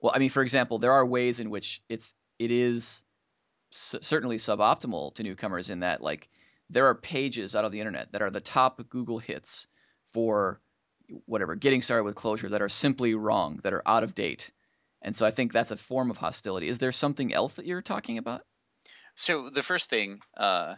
[0.01, 3.03] well, I mean, for example, there are ways in which it's it is
[3.71, 6.29] certainly suboptimal to newcomers in that like
[6.71, 9.67] there are pages out of the internet that are the top Google hits
[10.13, 10.61] for
[11.27, 14.51] whatever getting started with Clojure that are simply wrong, that are out of date.
[15.03, 16.69] And so I think that's a form of hostility.
[16.69, 18.43] Is there something else that you're talking about?
[19.15, 20.75] So the first thing, uh,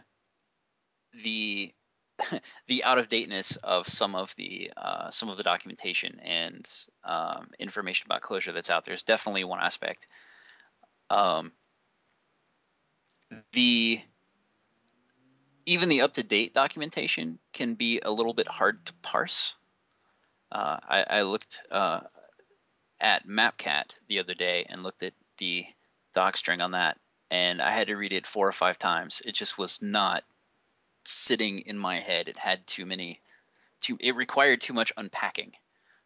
[1.23, 1.73] the
[2.67, 6.69] the out of dateness of some of the uh, some of the documentation and
[7.03, 10.07] um, information about Clojure that's out there is definitely one aspect.
[11.09, 11.51] Um,
[13.53, 14.01] the
[15.65, 19.55] even the up to date documentation can be a little bit hard to parse.
[20.51, 21.99] Uh, I, I, looked uh,
[22.99, 25.65] at Mapcat the other day and looked at the
[26.15, 26.97] doc string on that,
[27.29, 29.21] and I had to read it four or five times.
[29.23, 30.23] It just was not
[31.03, 32.27] sitting in my head.
[32.27, 33.21] It had too many,
[33.81, 33.97] too.
[33.99, 35.53] It required too much unpacking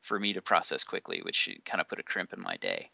[0.01, 2.89] for me to process quickly, which kind of put a crimp in my day.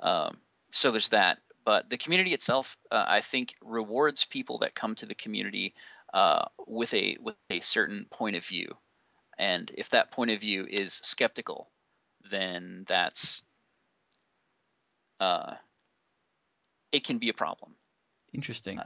[0.00, 0.38] Um,
[0.70, 1.38] so there's that.
[1.64, 5.74] But the community itself, uh, I think, rewards people that come to the community
[6.14, 8.76] uh, with a with a certain point of view,
[9.36, 11.68] and if that point of view is skeptical,
[12.30, 13.42] then that's
[15.18, 15.54] uh,
[16.92, 17.74] it can be a problem.
[18.32, 18.80] Interesting.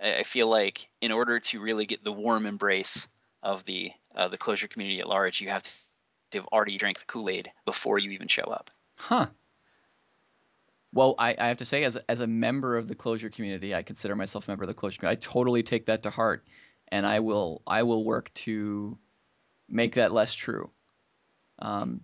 [0.00, 3.08] I feel like in order to really get the warm embrace
[3.42, 5.70] of the uh, the Clojure community at large, you have to
[6.34, 8.70] have already drank the Kool Aid before you even show up.
[8.96, 9.26] Huh.
[10.92, 13.74] Well, I, I have to say, as a, as a member of the Clojure community,
[13.74, 15.26] I consider myself a member of the Clojure community.
[15.26, 16.46] I totally take that to heart,
[16.88, 18.98] and I will I will work to
[19.68, 20.70] make that less true.
[21.58, 22.02] Um,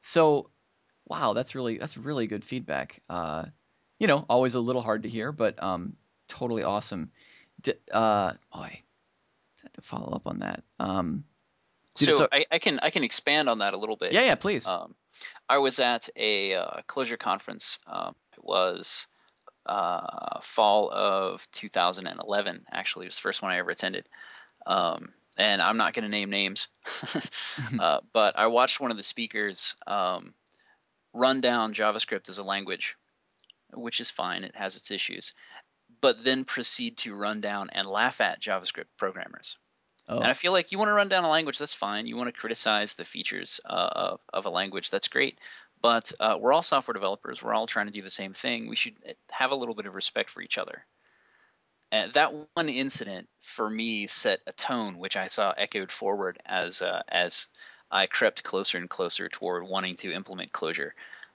[0.00, 0.50] so,
[1.06, 3.02] wow, that's really that's really good feedback.
[3.08, 3.46] Uh,
[3.98, 5.96] you know, always a little hard to hear, but um,
[6.30, 7.10] totally awesome.
[7.60, 8.82] D- uh, boy, I
[9.62, 10.62] had to follow up on that.
[10.78, 11.24] Um,
[11.96, 14.12] so, so I, I, can I can expand on that a little bit.
[14.12, 14.66] Yeah, yeah, please.
[14.66, 14.94] Um,
[15.48, 17.78] I was at a uh, Clojure conference.
[17.86, 19.08] Um, it was
[19.66, 22.64] uh, fall of 2011.
[22.72, 24.08] Actually, it was the first one I ever attended.
[24.66, 26.68] Um, and I'm not going to name names,
[27.78, 30.34] uh, but I watched one of the speakers um,
[31.12, 32.96] run down JavaScript as a language,
[33.74, 34.44] which is fine.
[34.44, 35.32] It has its issues,
[36.00, 39.58] but then proceed to run down and laugh at JavaScript programmers.
[40.08, 40.16] Oh.
[40.16, 42.06] And I feel like you want to run down a language, that's fine.
[42.06, 45.38] You want to criticize the features uh, of, of, a language, that's great.
[45.82, 47.42] But uh, we're all software developers.
[47.42, 48.68] We're all trying to do the same thing.
[48.68, 48.94] We should
[49.30, 50.84] have a little bit of respect for each other.
[51.92, 56.82] and that one incident for me set a tone which I saw echoed forward as
[56.82, 57.46] uh, as
[57.90, 60.92] I crept closer and closer toward wanting to implement Clojure.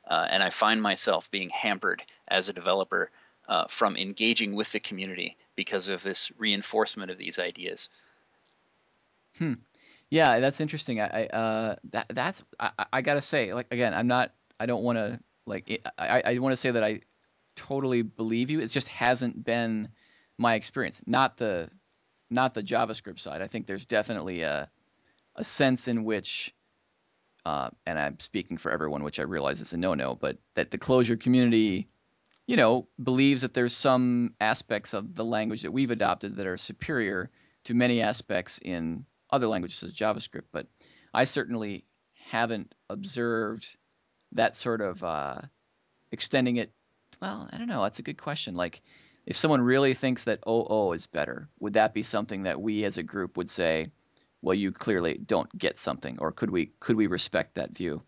[0.07, 3.09] Uh, and I find myself being hampered as a developer
[3.47, 7.89] uh, from engaging with the community because of this reinforcement of these ideas.
[9.37, 9.53] Hmm.
[10.09, 11.01] Yeah, that's interesting.
[11.01, 14.31] I, I uh, that that's I, I gotta say, like again, I'm not.
[14.59, 15.81] I don't want to like.
[15.97, 17.01] I I want to say that I
[17.55, 18.59] totally believe you.
[18.59, 19.89] It just hasn't been
[20.37, 21.01] my experience.
[21.05, 21.69] Not the
[22.29, 23.41] not the JavaScript side.
[23.41, 24.69] I think there's definitely a
[25.35, 26.53] a sense in which,
[27.45, 30.77] uh, and I'm speaking for everyone, which I realize is a no-no, but that the
[30.77, 31.87] Clojure community,
[32.47, 36.57] you know, believes that there's some aspects of the language that we've adopted that are
[36.57, 37.29] superior
[37.63, 40.45] to many aspects in other languages such as JavaScript.
[40.51, 40.67] But
[41.13, 43.67] I certainly haven't observed
[44.33, 45.41] that sort of uh,
[46.11, 46.71] extending it.
[47.21, 47.81] Well, I don't know.
[47.83, 48.55] That's a good question.
[48.55, 48.81] Like,
[49.25, 52.97] if someone really thinks that OO is better, would that be something that we as
[52.97, 53.87] a group would say,
[54.41, 58.03] well, you clearly don't get something, or could we could we respect that view?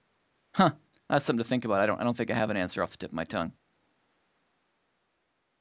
[0.53, 0.71] Huh.
[1.09, 1.81] That's something to think about.
[1.81, 3.53] I don't I don't think I have an answer off the tip of my tongue.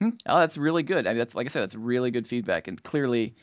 [0.00, 0.10] Hmm?
[0.26, 1.06] Oh, that's really good.
[1.06, 3.34] I mean, that's like I said, that's really good feedback, and clearly,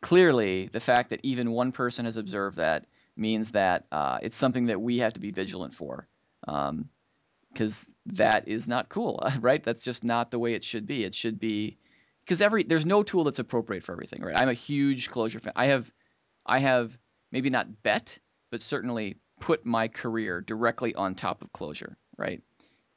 [0.00, 4.66] clearly, the fact that even one person has observed that means that uh, it's something
[4.66, 6.08] that we have to be vigilant for,
[6.44, 9.62] because um, that is not cool, right?
[9.62, 11.04] That's just not the way it should be.
[11.04, 11.78] It should be
[12.24, 14.36] because every there's no tool that's appropriate for everything, right?
[14.40, 15.52] I'm a huge Clojure fan.
[15.56, 15.90] I have
[16.44, 16.98] I have
[17.30, 18.18] maybe not bet,
[18.50, 22.42] but certainly put my career directly on top of Clojure, right?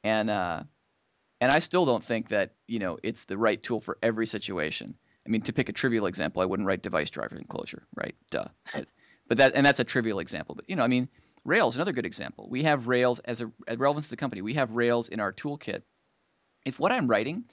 [0.04, 0.62] And uh,
[1.40, 4.94] and I still don't think that you know it's the right tool for every situation.
[5.26, 8.14] I mean, to pick a trivial example, I wouldn't write device driver in Clojure, right?
[8.30, 8.46] Duh.
[8.72, 8.86] But,
[9.28, 10.54] but that and that's a trivial example.
[10.54, 11.08] But you know, I mean,
[11.44, 12.48] Rails another good example.
[12.50, 14.42] We have Rails as a as relevance to the company.
[14.42, 15.82] We have Rails in our toolkit.
[16.64, 17.44] If what I'm writing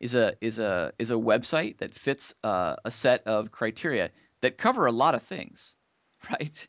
[0.00, 4.58] is a is a is a website that fits uh, a set of criteria that
[4.58, 5.76] cover a lot of things,
[6.30, 6.68] right?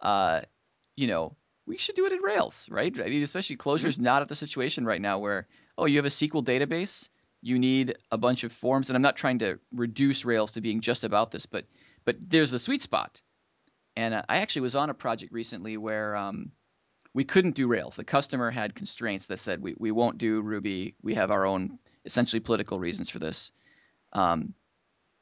[0.00, 0.42] Uh,
[0.96, 2.98] you know, we should do it in Rails, right?
[3.00, 4.02] I mean, especially Clojure mm-hmm.
[4.02, 5.46] not at the situation right now where,
[5.78, 7.08] oh, you have a SQL database,
[7.42, 10.80] you need a bunch of forms, and I'm not trying to reduce Rails to being
[10.80, 11.66] just about this, but
[12.04, 13.20] but there's the sweet spot.
[13.96, 16.50] And uh, I actually was on a project recently where um,
[17.14, 17.96] we couldn't do Rails.
[17.96, 20.94] The customer had constraints that said we, we won't do Ruby.
[21.02, 23.52] We have our own essentially political reasons for this.
[24.12, 24.54] Um,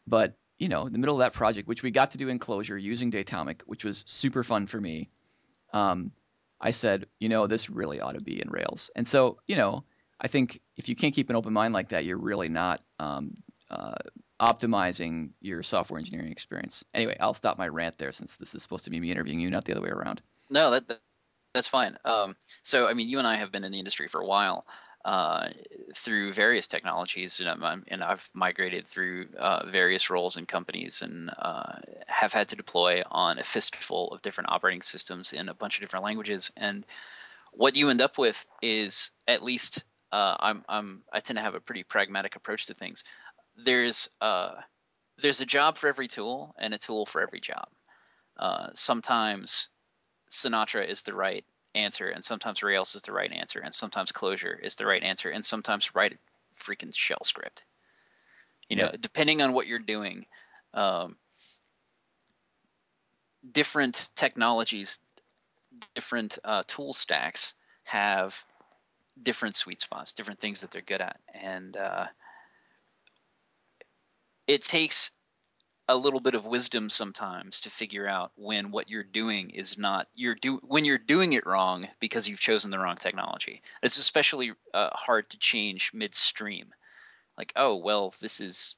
[0.06, 2.38] but you know, in the middle of that project, which we got to do in
[2.38, 5.08] Clojure using Datomic, which was super fun for me,
[5.72, 6.12] um,
[6.60, 8.90] I said, you know, this really ought to be in Rails.
[8.94, 9.84] And so, you know,
[10.20, 13.35] I think if you can't keep an open mind like that, you're really not um,
[13.70, 13.94] uh,
[14.40, 16.85] optimizing your software engineering experience.
[16.92, 19.50] Anyway, I'll stop my rant there since this is supposed to be me interviewing you,
[19.50, 20.20] not the other way around.
[20.50, 21.00] No, that, that
[21.54, 21.96] that's fine.
[22.04, 24.64] Um, so, I mean, you and I have been in the industry for a while
[25.04, 25.48] uh,
[25.94, 31.30] through various technologies, and, I'm, and I've migrated through uh, various roles in companies and
[31.37, 35.76] uh, have had to deploy on a fistful of different operating systems in a bunch
[35.76, 36.52] of different languages.
[36.56, 36.87] And
[37.52, 41.55] what you end up with is at least uh, I'm, I'm I tend to have
[41.55, 43.05] a pretty pragmatic approach to things.
[43.57, 44.55] There's uh,
[45.18, 47.68] there's a job for every tool and a tool for every job.
[48.37, 49.68] Uh, sometimes
[50.31, 51.44] Sinatra is the right
[51.75, 55.31] answer, and sometimes Rails is the right answer, and sometimes Clojure is the right answer,
[55.31, 57.64] and sometimes write a freaking shell script.
[58.68, 60.27] You know, depending on what you're doing,
[60.75, 61.16] um,
[63.51, 65.01] different technologies,
[65.94, 68.44] different uh, tool stacks have
[69.22, 72.06] different sweet spots, different things that they're good at, and uh,
[74.46, 75.11] it takes
[75.90, 80.06] a little bit of wisdom sometimes to figure out when what you're doing is not
[80.14, 83.61] you're do when you're doing it wrong because you've chosen the wrong technology.
[83.83, 86.72] It's especially uh, hard to change midstream.
[87.37, 88.76] Like, oh well, this is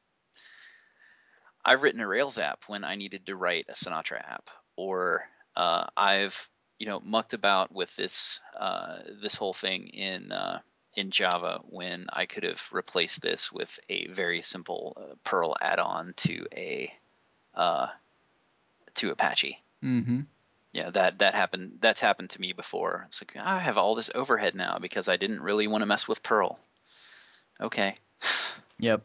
[1.64, 5.24] I've written a Rails app when I needed to write a Sinatra app, or
[5.54, 6.48] uh, I've
[6.82, 10.58] you know mucked about with this uh, this whole thing in uh,
[10.96, 16.12] in Java when I could have replaced this with a very simple uh, Perl add-on
[16.16, 16.92] to a
[17.54, 17.86] uh,
[18.94, 19.62] to Apache.
[19.84, 20.22] Mm-hmm.
[20.72, 21.78] Yeah, that that happened.
[21.78, 23.04] That's happened to me before.
[23.06, 26.08] It's like I have all this overhead now because I didn't really want to mess
[26.08, 26.58] with Perl.
[27.60, 27.94] Okay.
[28.80, 29.04] Yep.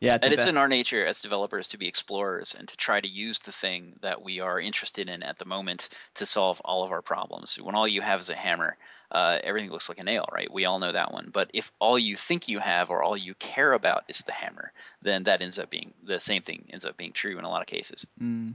[0.00, 3.08] Yeah, and it's in our nature as developers to be explorers and to try to
[3.08, 6.90] use the thing that we are interested in at the moment to solve all of
[6.90, 7.60] our problems.
[7.60, 8.78] When all you have is a hammer,
[9.10, 10.50] uh, everything looks like a nail, right?
[10.50, 11.28] We all know that one.
[11.30, 14.72] But if all you think you have or all you care about is the hammer,
[15.02, 17.60] then that ends up being the same thing ends up being true in a lot
[17.60, 18.06] of cases.
[18.18, 18.54] Mm,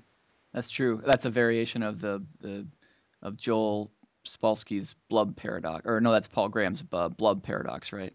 [0.52, 1.00] that's true.
[1.06, 2.66] That's a variation of the the
[3.22, 3.92] of Joel
[4.26, 8.14] Spolsky's blub paradox, or no, that's Paul Graham's uh, blub paradox, right?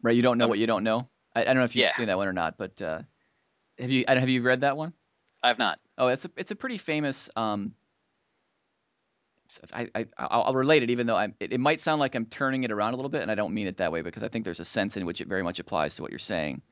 [0.00, 0.14] Right.
[0.14, 1.08] You don't know what you don't know.
[1.34, 1.92] I, I don't know if you've Yeah.
[1.94, 3.02] seen that one or not, but uh,
[3.78, 4.92] have you have you read that one?
[5.42, 5.78] I've not.
[5.98, 7.28] Oh, it's a it's a pretty famous.
[7.36, 7.74] Um,
[9.74, 11.34] I, I I'll, I'll relate it, even though I'm.
[11.40, 13.52] It, it might sound like I'm turning it around a little bit, and I don't
[13.52, 15.58] mean it that way because I think there's a sense in which it very much
[15.58, 16.62] applies to what you're saying.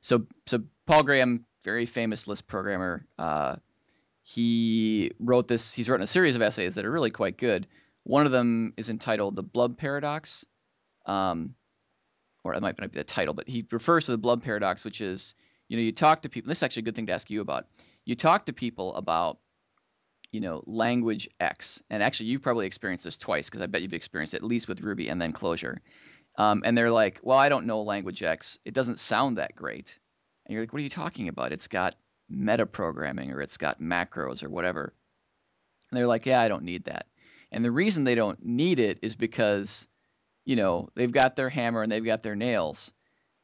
[0.00, 3.06] So so Paul Graham, very famous Lisp programmer.
[3.18, 3.56] Uh,
[4.22, 5.72] he wrote this.
[5.72, 7.66] He's written a series of essays that are really quite good.
[8.04, 10.44] One of them is entitled "The Blub Paradox,"
[11.06, 11.54] um,
[12.44, 15.00] or it might not be the title, but he refers to the Blub Paradox, which
[15.00, 15.34] is
[15.68, 16.48] you know you talk to people.
[16.48, 17.66] This is actually a good thing to ask you about.
[18.04, 19.38] You talk to people about
[20.32, 23.92] you know language x and actually you've probably experienced this twice because i bet you've
[23.92, 25.76] experienced it at least with ruby and then Clojure
[26.38, 28.58] um, and they're like well i don't know language x.
[28.64, 29.98] It doesn't sound that great.
[30.46, 31.52] And you're like what are you talking about?
[31.52, 31.96] It's got
[32.30, 34.94] metaprogramming or it's got macros or whatever.
[35.90, 37.06] And they're like yeah i don't need that.
[37.50, 39.86] And the reason they don't need it is because
[40.44, 42.92] you know they've got their hammer and they've got their nails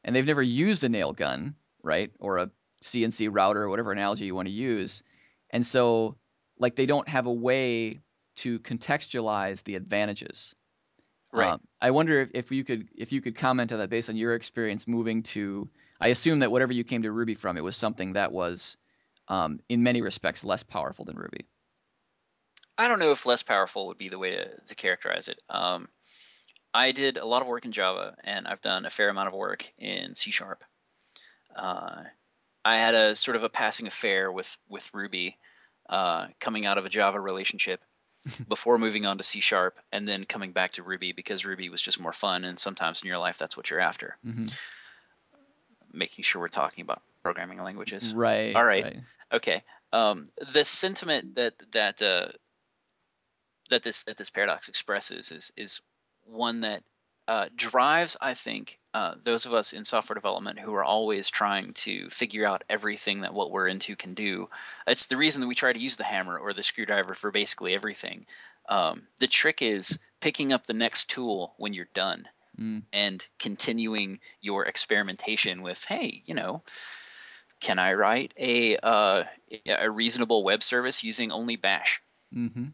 [0.03, 2.49] and they've never used a nail gun right or a
[2.83, 5.03] CNC router or whatever analogy you want to use.
[5.49, 6.15] And so
[6.57, 8.01] like they don't have a way
[8.37, 10.55] to contextualize the advantages.
[11.31, 11.51] Right.
[11.51, 14.15] Um, I wonder if, if you could if you could comment on that based on
[14.15, 15.69] your experience moving to
[16.01, 18.77] I assume that whatever you came to Ruby from, it was something that was
[19.27, 21.45] um, in many respects less powerful than Ruby.
[22.77, 25.41] I don't know if less powerful would be the way to, to characterize it.
[25.49, 25.89] Um,
[26.73, 29.33] I did a lot of work in Java, and I've done a fair amount of
[29.33, 30.63] work in C Sharp.
[31.55, 32.03] Uh,
[32.63, 35.37] I had a sort of a passing affair with with Ruby,
[35.89, 37.81] uh, coming out of a Java relationship
[38.47, 41.81] before moving on to C Sharp, and then coming back to Ruby because Ruby was
[41.81, 44.17] just more fun, and sometimes in your life that's what you're after.
[44.23, 44.47] hmm
[45.91, 48.13] Making sure we're talking about programming languages.
[48.13, 48.55] Right.
[48.55, 48.97] All right.
[49.31, 49.63] Okay.
[49.91, 52.27] Um, the sentiment that that uh,
[53.71, 55.81] that this that this paradox expresses is is
[56.31, 56.83] one that
[57.27, 61.73] uh, drives, I think, uh, those of us in software development who are always trying
[61.73, 64.49] to figure out everything that what we're into can do.
[64.87, 67.75] It's the reason that we try to use the hammer or the screwdriver for basically
[67.75, 68.25] everything.
[68.67, 72.27] Um, the trick is picking up the next tool when you're done
[72.59, 72.83] Mm.
[72.91, 76.61] and continuing your experimentation with, hey, you know,
[77.61, 79.23] can I write a uh,
[79.65, 82.01] a reasonable web service using only Bash?
[82.33, 82.65] hmm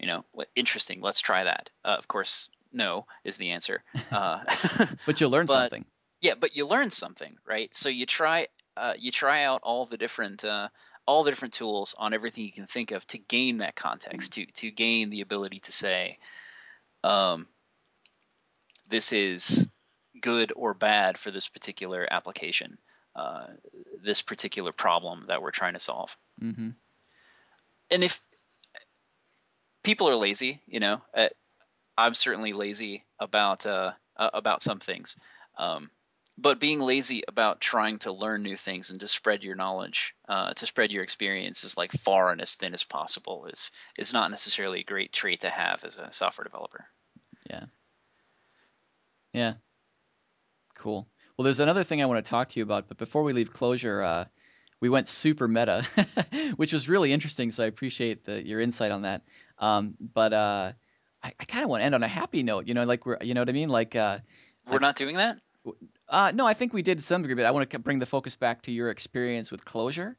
[0.00, 0.24] You know,
[0.56, 1.00] interesting.
[1.00, 1.70] Let's try that.
[1.84, 3.82] Uh, of course, no is the answer.
[4.10, 4.40] Uh,
[5.06, 5.84] But you'll learn But- something.
[6.20, 7.74] yeah, but you learn something, right?
[7.74, 8.46] So you try
[8.76, 10.68] uh, you try out all the different uh,
[11.06, 14.46] all the different tools on everything you can think of to gain that context, to
[14.46, 16.18] to gain the ability to say,
[17.04, 17.46] um,
[18.88, 19.68] this is
[20.20, 22.78] good or bad for this particular application,
[23.16, 23.46] uh,
[24.04, 26.16] this particular problem that we're trying to solve.
[26.38, 26.70] hmm
[27.90, 28.20] And if
[29.82, 31.28] people are lazy, you know, uh,
[31.96, 35.16] I'm certainly lazy about uh, uh, about some things.
[35.58, 35.90] Um,
[36.38, 40.54] but being lazy about trying to learn new things and to spread your knowledge, uh,
[40.54, 44.80] to spread your experiences like far and as thin as possible is is not necessarily
[44.80, 46.86] a great trait to have as a software developer.
[47.48, 47.64] Yeah.
[49.32, 49.54] Yeah.
[50.74, 51.06] Cool.
[51.36, 53.50] Well, there's another thing I want to talk to you about, but before we leave
[53.50, 54.24] Clojure, uh,
[54.80, 55.86] we went super meta,
[56.56, 57.50] which was really interesting.
[57.50, 59.22] So I appreciate the, your insight on that.
[59.58, 60.72] Um, but uh,
[61.22, 62.66] I, I kind of want to end on a happy note.
[62.66, 63.68] You know, like we're, you know what I mean?
[63.68, 64.18] Like, uh,
[64.70, 65.38] We're not doing that.
[66.08, 68.06] uh, no, I think we did to some degree, but I want to bring the
[68.06, 70.16] focus back to your experience with Clojure.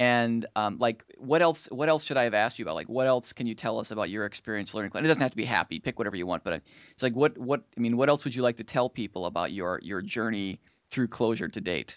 [0.00, 1.68] And um, like, what else?
[1.70, 2.74] What else should I have asked you about?
[2.74, 4.90] Like, what else can you tell us about your experience learning?
[4.94, 5.78] And it doesn't have to be happy.
[5.78, 6.42] Pick whatever you want.
[6.42, 6.58] But uh,
[6.90, 7.38] it's like, what?
[7.38, 7.62] What?
[7.76, 10.58] I mean, what else would you like to tell people about your your journey
[10.90, 11.96] through Clojure to date?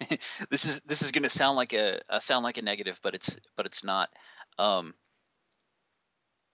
[0.50, 3.16] this is this is going to sound like a, a sound like a negative, but
[3.16, 4.08] it's but it's not.
[4.56, 4.94] Um,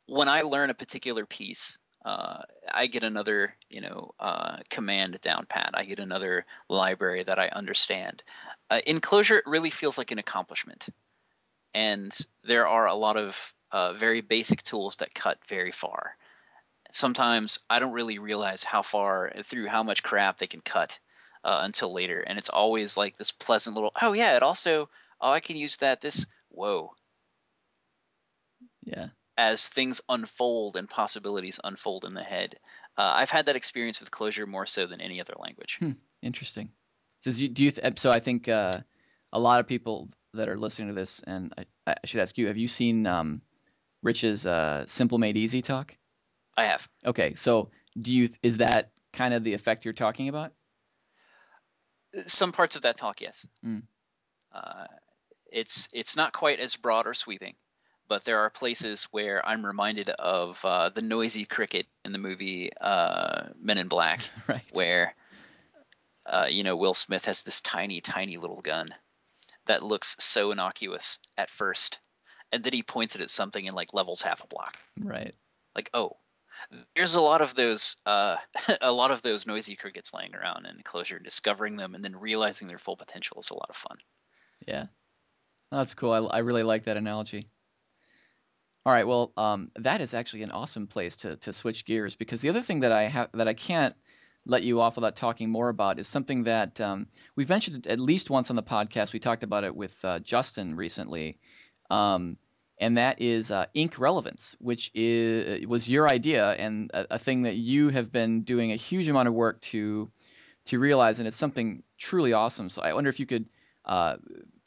[0.07, 2.43] when I learn a particular piece, uh,
[2.73, 5.71] I get another you know uh, command down pat.
[5.75, 8.23] I get another library that I understand.
[8.71, 10.89] Uh, in Clojure, it really feels like an accomplishment,
[11.75, 16.17] and there are a lot of uh, very basic tools that cut very far.
[16.93, 20.99] Sometimes I don't really realize how far through how much crap they can cut
[21.45, 23.93] uh, until later, and it's always like this pleasant little.
[24.01, 24.89] Oh yeah, it also.
[25.21, 26.01] Oh, I can use that.
[26.01, 26.27] This.
[26.51, 26.93] Whoa.
[28.85, 29.09] Yeah.
[29.39, 32.55] As things unfold and possibilities unfold in the head,
[32.97, 35.78] uh, I've had that experience with Clojure more so than any other language.
[36.22, 36.70] Interesting.
[37.20, 38.80] So do you, do you th- so I think uh,
[39.32, 42.47] a lot of people that are listening to this, and I, I should ask you,
[42.47, 43.43] have you seen um,
[44.03, 45.97] Rich's uh, Simple Made Easy talk?
[46.57, 46.89] I have.
[47.05, 50.53] Okay, so do you is that kind of the effect you're talking about?
[52.26, 53.47] Some parts of that talk, yes.
[53.64, 53.82] Mm.
[54.55, 54.87] Uh,
[55.53, 57.55] it's it's not quite as broad or sweeping,
[58.09, 62.71] but there are places where I'm reminded of uh, the noisy cricket in the movie
[62.81, 64.63] uh, Men in Black, right.
[64.73, 65.15] where
[66.27, 68.93] uh, you know, Will Smith has this tiny, tiny little gun
[69.67, 72.01] that looks so innocuous at first,
[72.53, 74.77] and then he points it at something and like levels half a block.
[75.01, 75.35] Right.
[75.75, 76.17] Like, oh,
[76.95, 78.37] there's a lot of those, uh,
[78.81, 81.19] a lot of those noisy crickets laying around in enclosure.
[81.19, 83.97] Discovering them and then realizing their full potential is a lot of fun.
[84.67, 84.87] Yeah.
[85.71, 86.13] That's cool.
[86.13, 87.45] I, I really like that analogy.
[88.87, 92.41] All right, well, um, that is actually an awesome place to, to switch gears because
[92.41, 93.97] the other thing that I have that I can't
[94.45, 98.30] let you off without talking more about is something that um, we've mentioned at least
[98.30, 99.12] once on the podcast.
[99.12, 101.37] We talked about it with uh, Justin recently,
[101.91, 102.39] um,
[102.78, 107.43] and that is uh, inc relevance, which is, was your idea and a, a, thing
[107.43, 110.09] that you have been doing a huge amount of work to
[110.66, 112.70] to realize, and it's something truly awesome.
[112.70, 113.47] So I wonder if you could
[113.84, 114.18] uh,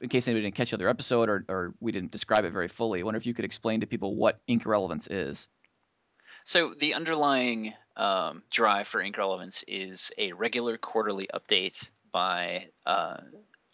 [0.01, 2.67] in case anybody didn't catch the other episode or, or we didn't describe it very
[2.67, 5.47] fully, I wonder if you could explain to people what inc relevance is.
[6.45, 13.17] So the underlying um, drive for inc relevance is a regular quarterly update by uh,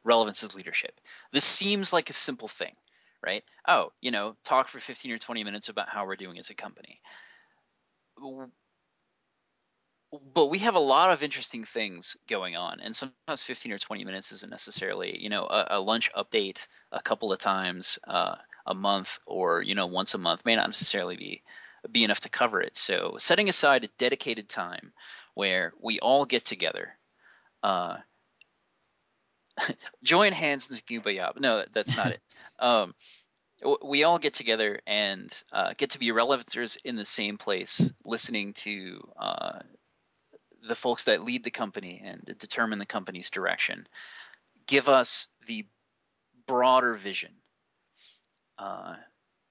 [0.03, 0.99] relevance's leadership.
[1.31, 2.73] This seems like a simple thing,
[3.25, 3.43] right?
[3.67, 6.55] Oh, you know, talk for 15 or 20 minutes about how we're doing as a
[6.55, 6.99] company
[10.33, 14.05] but we have a lot of interesting things going on and sometimes 15 or 20
[14.05, 18.35] minutes isn't necessarily you know a, a lunch update a couple of times uh,
[18.65, 21.41] a month or you know once a month may not necessarily be
[21.91, 22.77] be enough to cover it.
[22.77, 24.91] So setting aside a dedicated time
[25.33, 26.97] where we all get together
[27.63, 27.97] uh,
[30.03, 32.21] join hands in kumbaya no that's not it.
[32.57, 32.95] Um,
[33.83, 38.53] we all get together and uh, get to be relevancers in the same place, listening
[38.53, 39.59] to uh,
[40.67, 43.87] the folks that lead the company and determine the company's direction
[44.67, 45.65] give us the
[46.47, 47.31] broader vision.
[48.57, 48.95] Uh,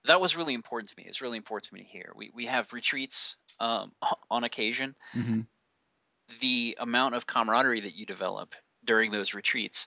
[0.07, 1.05] that was really important to me.
[1.07, 2.12] It's really important to me here.
[2.15, 3.93] We we have retreats um,
[4.31, 4.95] on occasion.
[5.15, 5.41] Mm-hmm.
[6.41, 8.55] The amount of camaraderie that you develop
[8.85, 9.87] during those retreats,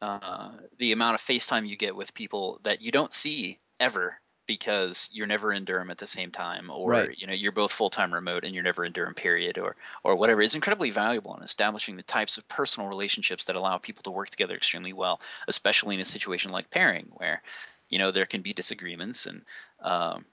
[0.00, 5.08] uh, the amount of FaceTime you get with people that you don't see ever because
[5.12, 7.18] you're never in Durham at the same time, or right.
[7.18, 10.16] you know you're both full time remote and you're never in Durham, period, or or
[10.16, 14.10] whatever is incredibly valuable in establishing the types of personal relationships that allow people to
[14.10, 17.42] work together extremely well, especially in a situation like pairing where
[17.88, 19.42] you know there can be disagreements and
[19.80, 20.24] um,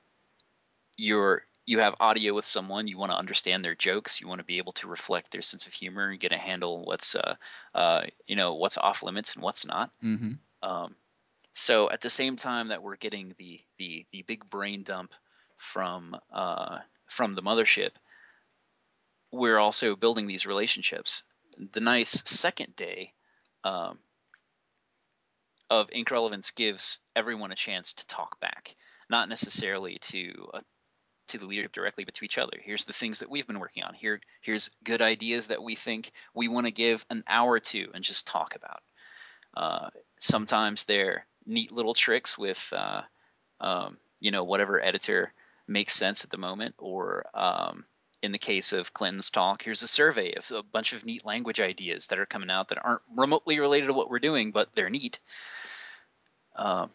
[0.98, 4.46] you're you have audio with someone you want to understand their jokes you want to
[4.46, 7.36] be able to reflect their sense of humor and get a handle what's uh,
[7.76, 10.32] uh, you know what's off limits and what's not mm-hmm.
[10.68, 10.96] um,
[11.60, 15.14] so at the same time that we're getting the the the big brain dump
[15.58, 17.92] from uh, from the mothership,
[19.32, 21.24] we're also building these relationships.
[21.74, 23.14] The nice second day
[23.66, 24.00] um,
[25.70, 28.76] of inc relevance gives everyone a chance to talk back,
[29.10, 30.60] not necessarily to uh,
[31.28, 32.58] to the leadership directly, but to each other.
[32.64, 33.94] Here's the things that we've been working on.
[33.94, 38.04] Here, here's good ideas that we think we want to give an hour to and
[38.04, 38.82] just talk about.
[39.56, 43.02] Uh, sometimes they're neat little tricks with uh,
[43.60, 45.34] um, you know whatever editor
[45.68, 47.86] makes sense at the moment or um,
[48.22, 51.62] in the case of Clinton's talk, here's a survey of a bunch of neat language
[51.62, 54.90] ideas that are coming out that aren't remotely related to what we're doing, but they're
[54.90, 55.20] neat.
[56.56, 56.90] Um,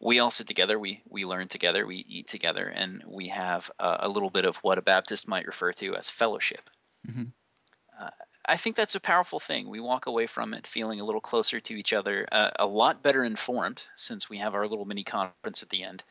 [0.00, 3.98] we all sit together, we we learn together, we eat together, and we have uh,
[4.00, 6.70] a little bit of what a Baptist might refer to as fellowship.
[7.08, 7.24] Mm-hmm.
[8.00, 8.10] Uh,
[8.50, 9.68] I think that's a powerful thing.
[9.68, 13.00] We walk away from it feeling a little closer to each other, uh, a lot
[13.00, 16.02] better informed since we have our little mini conference at the end,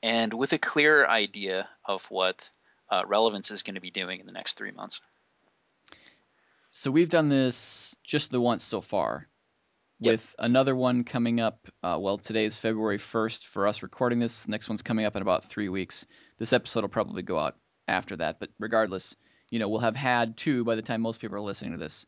[0.00, 2.52] and with a clearer idea of what
[2.88, 5.00] uh, relevance is going to be doing in the next three months.
[6.70, 9.26] So we've done this just the once so far,
[9.98, 10.12] yep.
[10.12, 11.66] with another one coming up.
[11.82, 14.46] Uh, well, today is February 1st for us recording this.
[14.46, 16.06] Next one's coming up in about three weeks.
[16.38, 17.56] This episode will probably go out
[17.88, 19.16] after that, but regardless
[19.50, 22.06] you know, we'll have had two by the time most people are listening to this.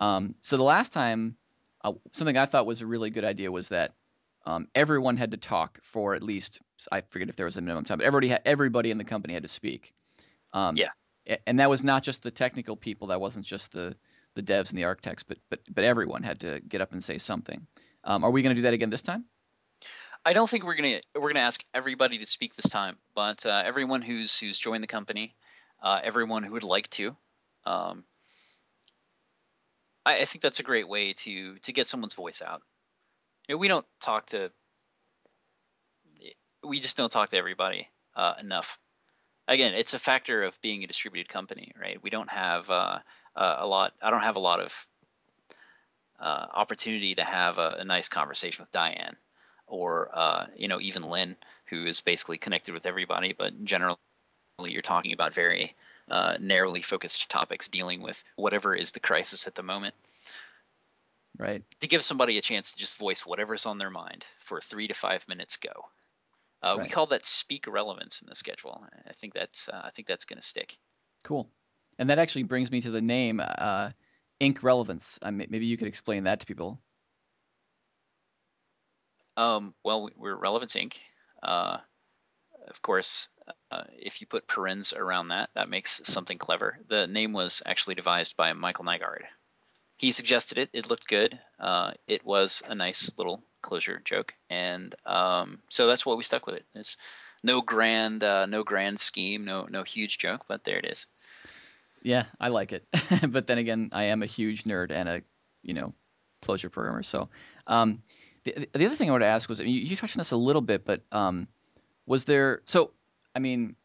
[0.00, 1.36] Um, so the last time,
[1.82, 3.94] uh, something I thought was a really good idea was that
[4.46, 6.60] um, everyone had to talk for at least
[6.92, 9.34] I forget if there was a minimum time, but everybody had, everybody in the company
[9.34, 9.94] had to speak.
[10.52, 10.90] Um, yeah,
[11.46, 13.08] and that was not just the technical people.
[13.08, 13.96] That wasn't just the
[14.34, 17.18] the devs and the architects, but but but everyone had to get up and say
[17.18, 17.66] something.
[18.04, 19.24] Um, are we going to do that again this time?
[20.26, 23.62] I don't think we're gonna we're gonna ask everybody to speak this time, but uh,
[23.64, 25.34] everyone who's who's joined the company
[25.84, 27.14] uh, everyone who would like to.
[27.66, 28.04] Um,
[30.04, 32.62] I, I, think that's a great way to to get someone's voice out.
[33.46, 34.50] You know, we don't talk to
[36.64, 38.78] we just don't talk to everybody uh, enough.
[39.46, 42.02] Again, it's a factor of being a distributed company, right?
[42.02, 43.00] We don't have uh,
[43.36, 43.92] a lot.
[44.00, 44.86] I don't have a lot of
[46.18, 49.16] uh, opportunity to have a, a, nice conversation with Diane,
[49.66, 53.98] or uh, you know, even Lynn, who is basically connected with everybody, but in general
[54.62, 55.74] you're talking about very
[56.10, 59.94] uh, narrowly focused topics dealing with whatever is the crisis at the moment.
[61.36, 61.64] Right.
[61.80, 64.94] to give somebody a chance to just voice whatever's on their mind for three to
[64.94, 65.56] five minutes.
[65.56, 65.72] Go.
[66.62, 68.86] Uh, We call that speak relevance in the schedule.
[69.08, 70.78] I think that's uh, I think that's going to stick.
[71.24, 71.50] Cool.
[71.98, 73.90] And that actually brings me to the name uh,
[74.40, 75.18] Inc Relevance.
[75.22, 76.78] Uh, maybe you could explain that to people.
[79.36, 80.94] Um, well, we- we're Relevance Inc.
[81.42, 81.78] Uh,
[82.68, 83.28] of course,
[83.70, 86.78] uh, if you put parens around that, that makes something clever.
[86.88, 89.24] The name was actually devised by Michael Nygard.
[89.96, 90.70] He suggested it.
[90.72, 91.38] It looked good.
[91.58, 96.46] Uh, it was a nice little Clojure joke, and um, so that's what we stuck
[96.46, 96.64] with it.
[96.74, 96.96] It's
[97.42, 101.06] no grand, uh, no grand scheme, no no huge joke, but there it is.
[102.04, 102.86] Yeah, I like it.
[103.28, 105.22] but then again, I am a huge nerd and a,
[105.62, 105.94] you know,
[106.42, 107.02] Clojure programmer.
[107.02, 107.30] So,
[107.66, 108.02] um,
[108.44, 110.20] the, the other thing I wanted to ask was, I mean, you, you touched on
[110.20, 111.48] this a little bit, but um,
[112.06, 112.60] was there?
[112.66, 112.90] So,
[113.34, 113.76] I mean,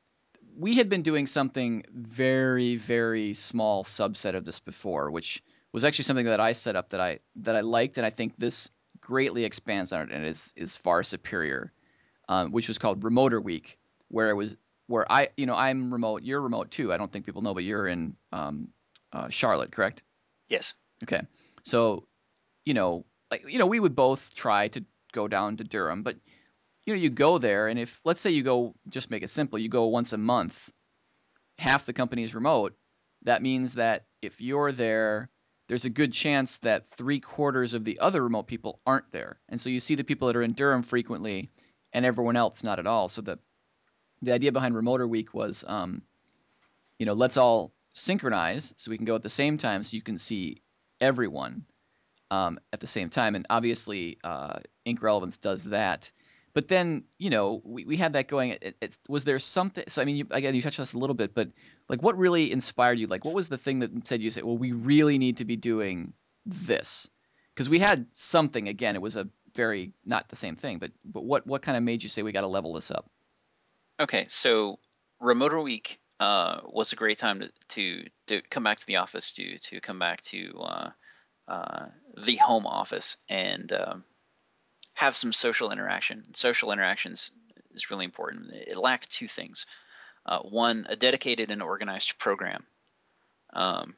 [0.58, 6.04] we had been doing something very, very small subset of this before, which was actually
[6.04, 8.70] something that I set up that I that I liked, and I think this
[9.02, 11.72] greatly expands on it and is is far superior.
[12.30, 13.80] Um, which was called Remoter Week,
[14.10, 16.94] where it was where I, you know, I'm remote, you're remote too.
[16.94, 18.72] I don't think people know, but you're in um,
[19.14, 20.04] uh, Charlotte, correct?
[20.48, 20.76] Yes.
[21.04, 21.22] Okay.
[21.64, 22.08] So,
[22.66, 26.18] you know, like you know, we would both try to go down to Durham, but
[26.90, 29.60] you know, you go there, and if let's say you go, just make it simple,
[29.60, 30.72] you go once a month,
[31.60, 32.76] half the company is remote.
[33.24, 35.30] That means that if you're there,
[35.68, 39.62] there's a good chance that three quarters of the other remote people aren't there, and
[39.62, 41.52] so you see the people that are in Durham frequently,
[41.94, 43.08] and everyone else not at all.
[43.08, 43.38] So the
[44.24, 46.02] the idea behind Remoter Week was, um,
[46.98, 50.02] you know, let's all synchronize so we can go at the same time, so you
[50.02, 50.64] can see
[51.00, 51.66] everyone
[52.32, 53.36] um, at the same time.
[53.36, 56.12] And obviously, uh, Inc Relevance does that.
[56.54, 58.52] But then, you know, we, we had that going.
[58.62, 59.84] It, it, was there something?
[59.88, 61.50] So I mean, you, again, you touched on this a little bit, but
[61.88, 63.08] like, what really inspired you?
[63.08, 65.56] Like, what was the thing that said you said, well, we really need to be
[65.56, 66.14] doing
[66.46, 67.10] this?
[67.54, 68.68] Because we had something.
[68.68, 71.84] Again, it was a very not the same thing, but but what what kind of
[71.84, 73.10] made you say we got to level this up?
[74.00, 74.80] Okay, so
[75.20, 79.32] Remoter Week uh, was a great time to, to to come back to the office,
[79.34, 80.90] to to come back to uh,
[81.48, 81.86] uh,
[82.24, 84.04] the home office and um,
[85.00, 86.22] have some social interaction.
[86.34, 87.32] Social interactions
[87.72, 88.52] is really important.
[88.52, 89.66] It lacked two things:
[90.26, 92.66] uh, one, a dedicated and organized program
[93.54, 93.96] um,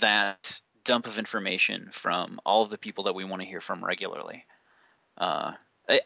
[0.00, 3.84] that dump of information from all of the people that we want to hear from
[3.84, 4.46] regularly,
[5.16, 5.54] uh,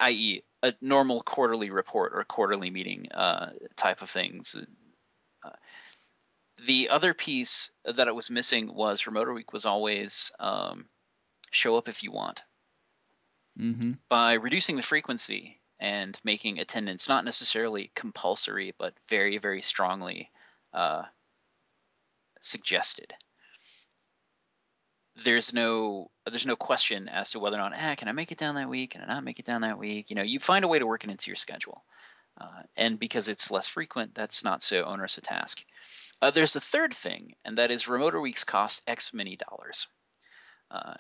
[0.01, 4.57] i.e., a normal quarterly report or quarterly meeting uh, type of things.
[5.45, 5.51] Uh,
[6.67, 10.87] the other piece that it was missing was Remoter Week was always um,
[11.51, 12.45] show up if you want.
[13.59, 13.93] Mm-hmm.
[14.09, 20.31] By reducing the frequency and making attendance not necessarily compulsory, but very, very strongly
[20.73, 21.03] uh,
[22.41, 23.13] suggested.
[25.25, 28.39] There's no there's no question as to whether or not ah, can I make it
[28.39, 28.93] down that week?
[28.93, 30.09] Can I not make it down that week?
[30.09, 31.85] You know, you find a way to work it into your schedule,
[32.41, 35.63] uh, and because it's less frequent, that's not so onerous a task.
[36.23, 39.89] Uh, there's a third thing, and that is remoter weeks cost X many dollars.
[40.71, 40.95] Uh,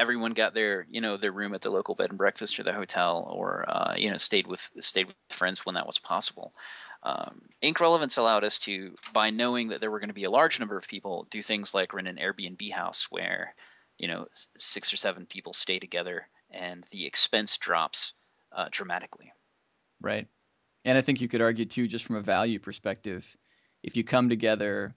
[0.00, 2.72] everyone got their you know their room at the local bed and breakfast or the
[2.72, 6.54] hotel, or uh, you know stayed with stayed with friends when that was possible.
[7.02, 10.30] Um, Inc Relevance allowed us to, by knowing that there were going to be a
[10.30, 13.54] large number of people, do things like rent an Airbnb house where
[13.98, 14.26] you know
[14.56, 18.14] six or seven people stay together, and the expense drops
[18.52, 19.32] uh, dramatically.
[20.00, 20.26] Right.
[20.84, 23.36] And I think you could argue too, just from a value perspective,
[23.82, 24.94] if you come together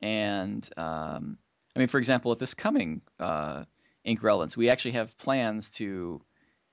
[0.00, 1.38] and, um,
[1.74, 3.64] I mean, for example, at this coming uh,
[4.06, 6.22] Inc Relevance, we actually have plans to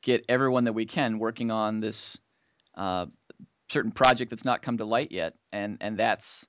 [0.01, 2.19] get everyone that we can working on this
[2.75, 3.07] uh,
[3.69, 6.47] certain project that's not come to light yet, and and that's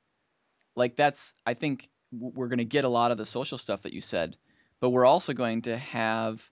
[0.77, 3.93] like that's I think we're going to get a lot of the social stuff that
[3.93, 4.37] you said,
[4.81, 6.49] but we're also going to have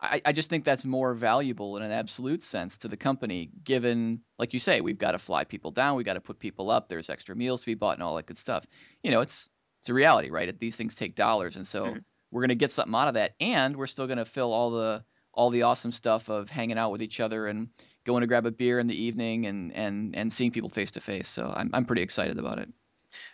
[0.00, 4.22] I, I just think that's more valuable in an absolute sense to the company, given,
[4.38, 6.88] like you say, we've got to fly people down, we've got to put people up,
[6.88, 8.64] there's extra meals to be bought and all that good stuff.
[9.02, 9.48] You know, it's
[9.80, 10.58] it's a reality, right?
[10.58, 12.04] These things take dollars, and so Mhm.
[12.30, 14.70] We're going to get something out of that, and we're still going to fill all
[14.70, 17.68] the all the awesome stuff of hanging out with each other and
[18.04, 21.00] going to grab a beer in the evening and and and seeing people face to
[21.00, 21.28] face.
[21.28, 22.68] So I'm I'm pretty excited about it.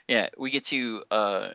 [0.08, 1.50] Yeah, we get to uh,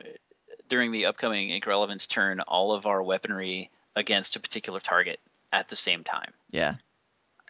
[0.67, 5.19] during the upcoming Inc Relevance turn all of our weaponry against a particular target
[5.51, 6.31] at the same time.
[6.51, 6.75] Yeah,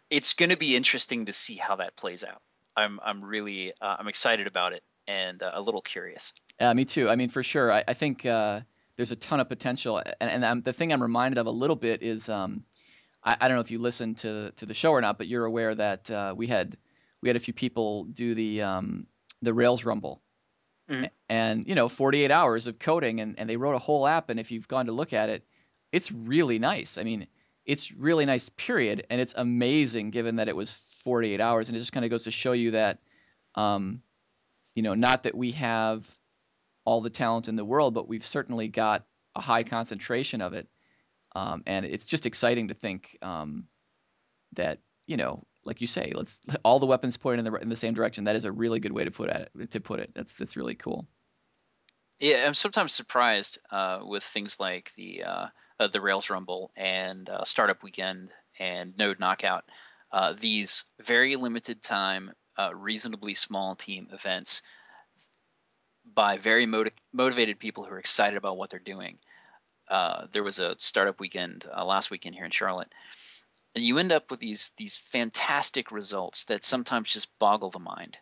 [0.09, 2.41] It's going to be interesting to see how that plays out.
[2.75, 6.33] I'm I'm really uh, I'm excited about it and uh, a little curious.
[6.59, 7.09] Yeah, me too.
[7.09, 7.71] I mean, for sure.
[7.71, 8.61] I, I think uh,
[9.01, 12.03] there's a ton of potential, and, and the thing I'm reminded of a little bit
[12.03, 12.63] is um,
[13.23, 15.45] I, I don't know if you listened to to the show or not, but you're
[15.45, 16.77] aware that uh, we had
[17.23, 19.07] we had a few people do the um,
[19.41, 20.21] the Rails Rumble,
[20.87, 21.09] Mhm.
[21.29, 24.29] and you know, 48 hours of coding, and, and they wrote a whole app.
[24.29, 25.43] And if you've gone to look at it,
[25.91, 26.99] it's really nice.
[26.99, 27.25] I mean,
[27.65, 30.73] it's really nice, period, and it's amazing given that it was
[31.03, 32.99] 48 hours, and it just kind of goes to show you that,
[33.55, 34.03] um,
[34.75, 36.07] you know, not that we have
[36.85, 39.05] all the talent in the world, but we've certainly got
[39.35, 40.67] a high concentration of it,
[41.35, 43.67] um, and it's just exciting to think um,
[44.53, 47.75] that you know, like you say, let's all the weapons pointed in the in the
[47.75, 48.23] same direction.
[48.23, 49.71] That is a really good way to put it.
[49.71, 51.07] To put it, that's that's really cool.
[52.19, 55.45] Yeah, I'm sometimes surprised uh, with things like the uh,
[55.79, 58.29] uh, the Rails Rumble and uh, Startup Weekend
[58.59, 59.65] and Node Knockout.
[60.11, 64.61] Uh, these very limited time, uh, reasonably small team events
[66.13, 69.17] by very motiv- motivated people who are excited about what they're doing.
[70.31, 72.91] there was a Startup Weekend last weekend here in Charlotte,
[73.75, 78.17] and you end up with these these fantastic results that sometimes just boggle the mind.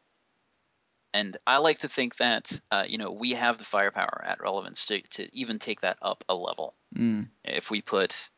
[1.13, 4.85] And I like to think that uh, you know we have the firepower at Relevance
[4.87, 6.75] to, to even take that up a level.
[6.95, 7.29] Mm.
[7.43, 8.29] If we put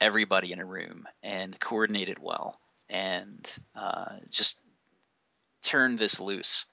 [0.00, 4.60] everybody in a room and coordinate it well and uh, just
[5.62, 6.66] turn this loose,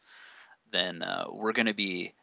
[0.71, 2.13] then uh, we're going to be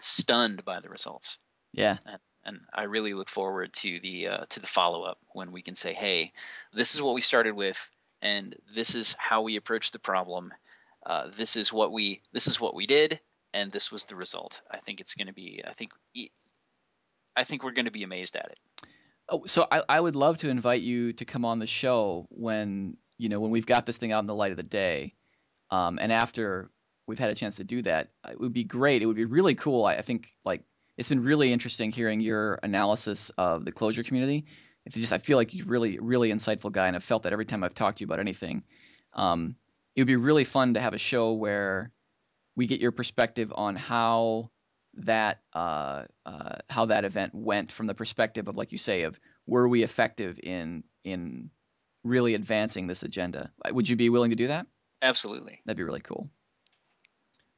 [0.00, 1.38] stunned by the results.
[1.72, 1.98] Yeah.
[2.06, 5.62] And, and I really look forward to the uh, to the follow up when we
[5.62, 6.32] can say, hey,
[6.72, 7.90] this is what we started with,
[8.22, 10.52] and this is how we approached the problem.
[11.04, 13.20] Uh, this is what we this is what we did,
[13.52, 14.62] and this was the result.
[14.70, 15.62] I think it's going to be.
[15.66, 15.92] I think
[17.36, 18.60] I think we're going to be amazed at it.
[19.28, 22.96] Oh, so I, I would love to invite you to come on the show when
[23.18, 25.14] you know when we've got this thing out in the light of the day,
[25.70, 26.70] um, and after
[27.08, 29.02] we've had a chance to do that, it would be great.
[29.02, 29.86] It would be really cool.
[29.86, 30.62] I, I think like
[30.96, 34.44] it's been really interesting hearing your analysis of the Clojure community.
[34.84, 37.46] It's just I feel like you're really really insightful guy, and I've felt that every
[37.46, 38.62] time I've talked to you about anything.
[39.14, 39.56] Um,
[39.96, 41.90] it would be really fun to have a show where
[42.54, 44.50] we get your perspective on how
[44.94, 49.18] that uh, uh, how that event went from the perspective of like you say of
[49.46, 51.50] were we effective in in
[52.04, 54.66] really advancing this agenda would you be willing to do that
[55.02, 56.30] absolutely that'd be really cool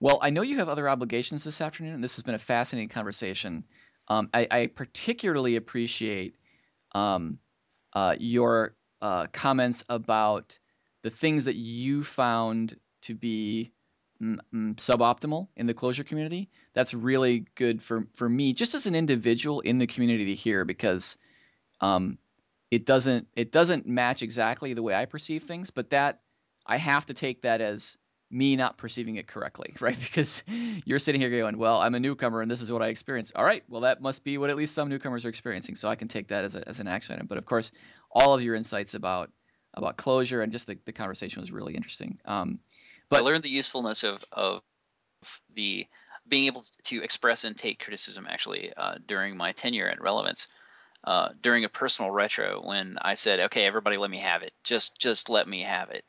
[0.01, 2.89] well i know you have other obligations this afternoon and this has been a fascinating
[2.89, 3.65] conversation
[4.09, 6.35] um, I, I, particularly appreciate
[6.93, 7.39] um,
[7.93, 10.59] uh, your uh, comments about
[11.03, 13.73] the things that you found to be
[14.21, 16.51] mm, mm, suboptimal in the Clojure community.
[16.75, 20.65] That's really good for for me, just as an individual in the community to hear,
[20.65, 21.17] because
[21.81, 22.19] um,
[22.71, 26.21] it doesn't it doesn't match exactly the way I perceive things, but that
[26.67, 27.97] I have to take that as
[28.31, 29.99] me not perceiving it correctly, right?
[29.99, 30.43] Because
[30.85, 33.45] you're sitting here going, "Well, I'm a newcomer and this is what I experienced." All
[33.45, 36.09] right, well that must be what at least some newcomers are experiencing, so I can
[36.09, 37.27] take that as, a, as an action item.
[37.27, 37.73] But of course,
[38.11, 39.31] all of your insights about
[39.75, 42.19] about Clojure and just the, the conversation was really interesting.
[42.25, 42.61] Um,
[43.09, 44.63] but I learned the usefulness of of
[45.55, 45.87] the
[46.29, 50.49] being able to express and take criticism actually uh, during my tenure at Relevance.
[51.03, 54.53] Uh, during a personal retro, when I said, "Okay, everybody, let me have it.
[54.65, 56.05] Just just let me have it,"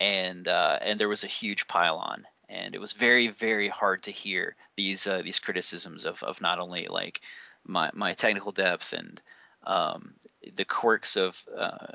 [0.00, 4.10] and uh, and there was a huge pylon, and it was very very hard to
[4.10, 7.20] hear these uh, these criticisms of of not only like
[7.66, 9.20] my my technical depth and
[9.64, 10.14] um,
[10.54, 11.92] the quirks of uh,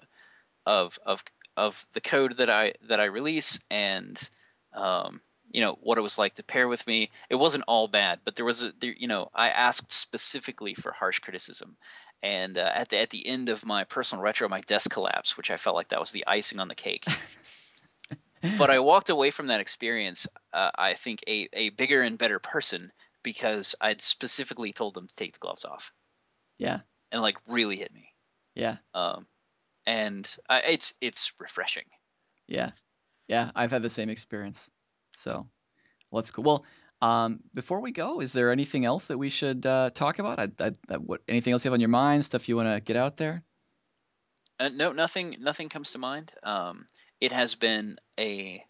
[0.65, 1.23] of of
[1.57, 4.29] of the code that I that I release and
[4.73, 5.21] um,
[5.51, 7.11] you know what it was like to pair with me.
[7.29, 10.91] It wasn't all bad, but there was a there, you know I asked specifically for
[10.91, 11.77] harsh criticism,
[12.23, 15.51] and uh, at the at the end of my personal retro, my desk collapsed, which
[15.51, 17.05] I felt like that was the icing on the cake.
[18.57, 22.39] but I walked away from that experience, uh, I think a a bigger and better
[22.39, 22.89] person
[23.23, 25.91] because I'd specifically told them to take the gloves off.
[26.57, 26.79] Yeah.
[27.11, 28.13] And like really hit me.
[28.55, 28.77] Yeah.
[28.93, 29.27] Um,
[29.85, 31.85] and uh, it's it's refreshing.
[32.47, 32.71] Yeah,
[33.27, 34.69] yeah, I've had the same experience.
[35.15, 35.47] So,
[36.11, 36.43] well, that's cool.
[36.43, 36.65] Well,
[37.01, 40.39] um, before we go, is there anything else that we should uh, talk about?
[40.39, 42.25] I, I, I, what anything else you have on your mind?
[42.25, 43.43] Stuff you want to get out there?
[44.59, 45.37] Uh, no, nothing.
[45.39, 46.31] Nothing comes to mind.
[46.43, 46.85] Um,
[47.21, 48.65] it has been a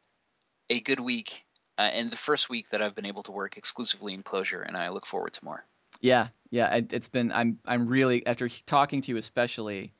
[0.69, 1.45] a good week,
[1.77, 4.77] uh, and the first week that I've been able to work exclusively in Clojure, and
[4.77, 5.65] I look forward to more.
[5.99, 7.31] Yeah, yeah, it, it's been.
[7.31, 9.93] I'm I'm really after talking to you especially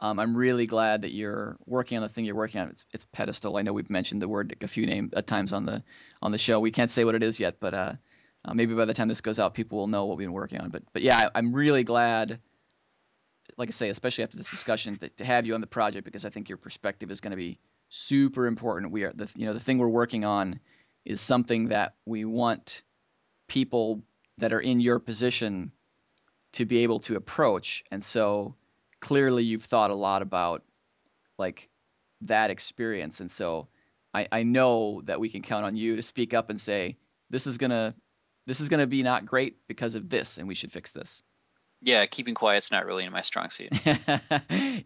[0.00, 2.68] um, I'm really glad that you're working on the thing you're working on.
[2.68, 3.56] It's, it's pedestal.
[3.56, 5.82] I know we've mentioned the word a few name at times on the
[6.20, 6.60] on the show.
[6.60, 7.92] We can't say what it is yet, but uh,
[8.44, 10.60] uh, maybe by the time this goes out, people will know what we've been working
[10.60, 10.70] on.
[10.70, 12.40] But but yeah, I, am really glad,
[13.56, 16.24] like I say, especially after this discussion, to, to have you on the project because
[16.24, 17.58] I think your perspective is going to be
[17.88, 18.92] super important.
[18.92, 20.60] We are the you know the thing we're working on
[21.04, 22.82] is something that we want
[23.48, 24.02] people
[24.38, 25.70] that are in your position
[26.52, 28.54] to be able to approach, and so
[29.00, 30.62] clearly you've thought a lot about
[31.38, 31.68] like
[32.22, 33.20] that experience.
[33.20, 33.68] And so
[34.14, 36.96] I, I know that we can count on you to speak up and say
[37.30, 37.94] this is gonna
[38.46, 41.22] this is gonna be not great because of this and we should fix this
[41.82, 43.68] Yeah, keeping quiet's not really in my strong suit.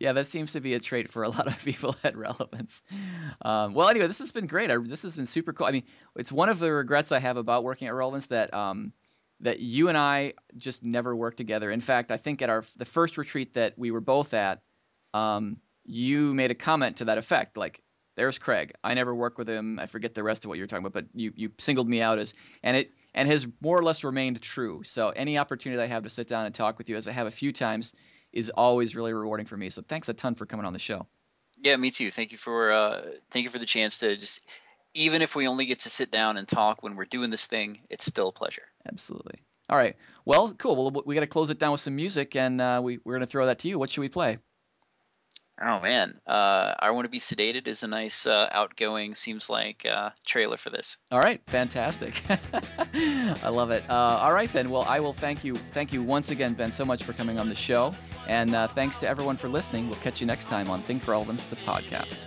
[0.00, 2.82] yeah, that seems to be a trait for a lot of people at Relevance.
[3.42, 4.70] Um, well, anyway, this has been great.
[4.70, 5.66] I, this has been super cool.
[5.66, 5.84] I mean,
[6.16, 8.92] it's one of the regrets I have about working at Relevance that um,
[9.40, 11.70] that you and I just never worked together.
[11.70, 14.62] In fact, I think at our the first retreat that we were both at,
[15.14, 17.80] um, you made a comment to that effect, like,
[18.16, 18.74] "There's Craig.
[18.82, 19.78] I never worked with him.
[19.78, 22.18] I forget the rest of what you're talking about, but you you singled me out
[22.18, 22.34] as,
[22.64, 24.80] and it and has more or less remained true.
[24.84, 27.26] So any opportunity I have to sit down and talk with you, as I have
[27.26, 27.92] a few times,
[28.32, 29.70] is always really rewarding for me.
[29.70, 31.04] So thanks a ton for coming on the show.
[31.60, 32.12] Yeah, me too.
[32.12, 33.02] Thank you for uh,
[33.32, 34.48] thank you for the chance to just
[34.94, 37.80] even if we only get to sit down and talk when we're doing this thing,
[37.90, 38.62] it's still a pleasure.
[38.86, 39.40] Absolutely.
[39.68, 39.96] All right.
[40.24, 40.76] Well, cool.
[40.76, 43.26] Well, we got to close it down with some music, and uh, we we're gonna
[43.26, 43.80] throw that to you.
[43.80, 44.38] What should we play?
[45.60, 49.14] Oh man, uh, I want to be sedated is a nice uh, outgoing.
[49.14, 50.98] Seems like uh, trailer for this.
[51.10, 52.22] All right, fantastic.
[52.94, 53.82] I love it.
[53.90, 53.92] Uh,
[54.22, 54.70] all right then.
[54.70, 55.56] Well, I will thank you.
[55.72, 57.94] Thank you once again, Ben, so much for coming on the show,
[58.28, 59.88] and uh, thanks to everyone for listening.
[59.88, 62.18] We'll catch you next time on Think Relevance, the podcast.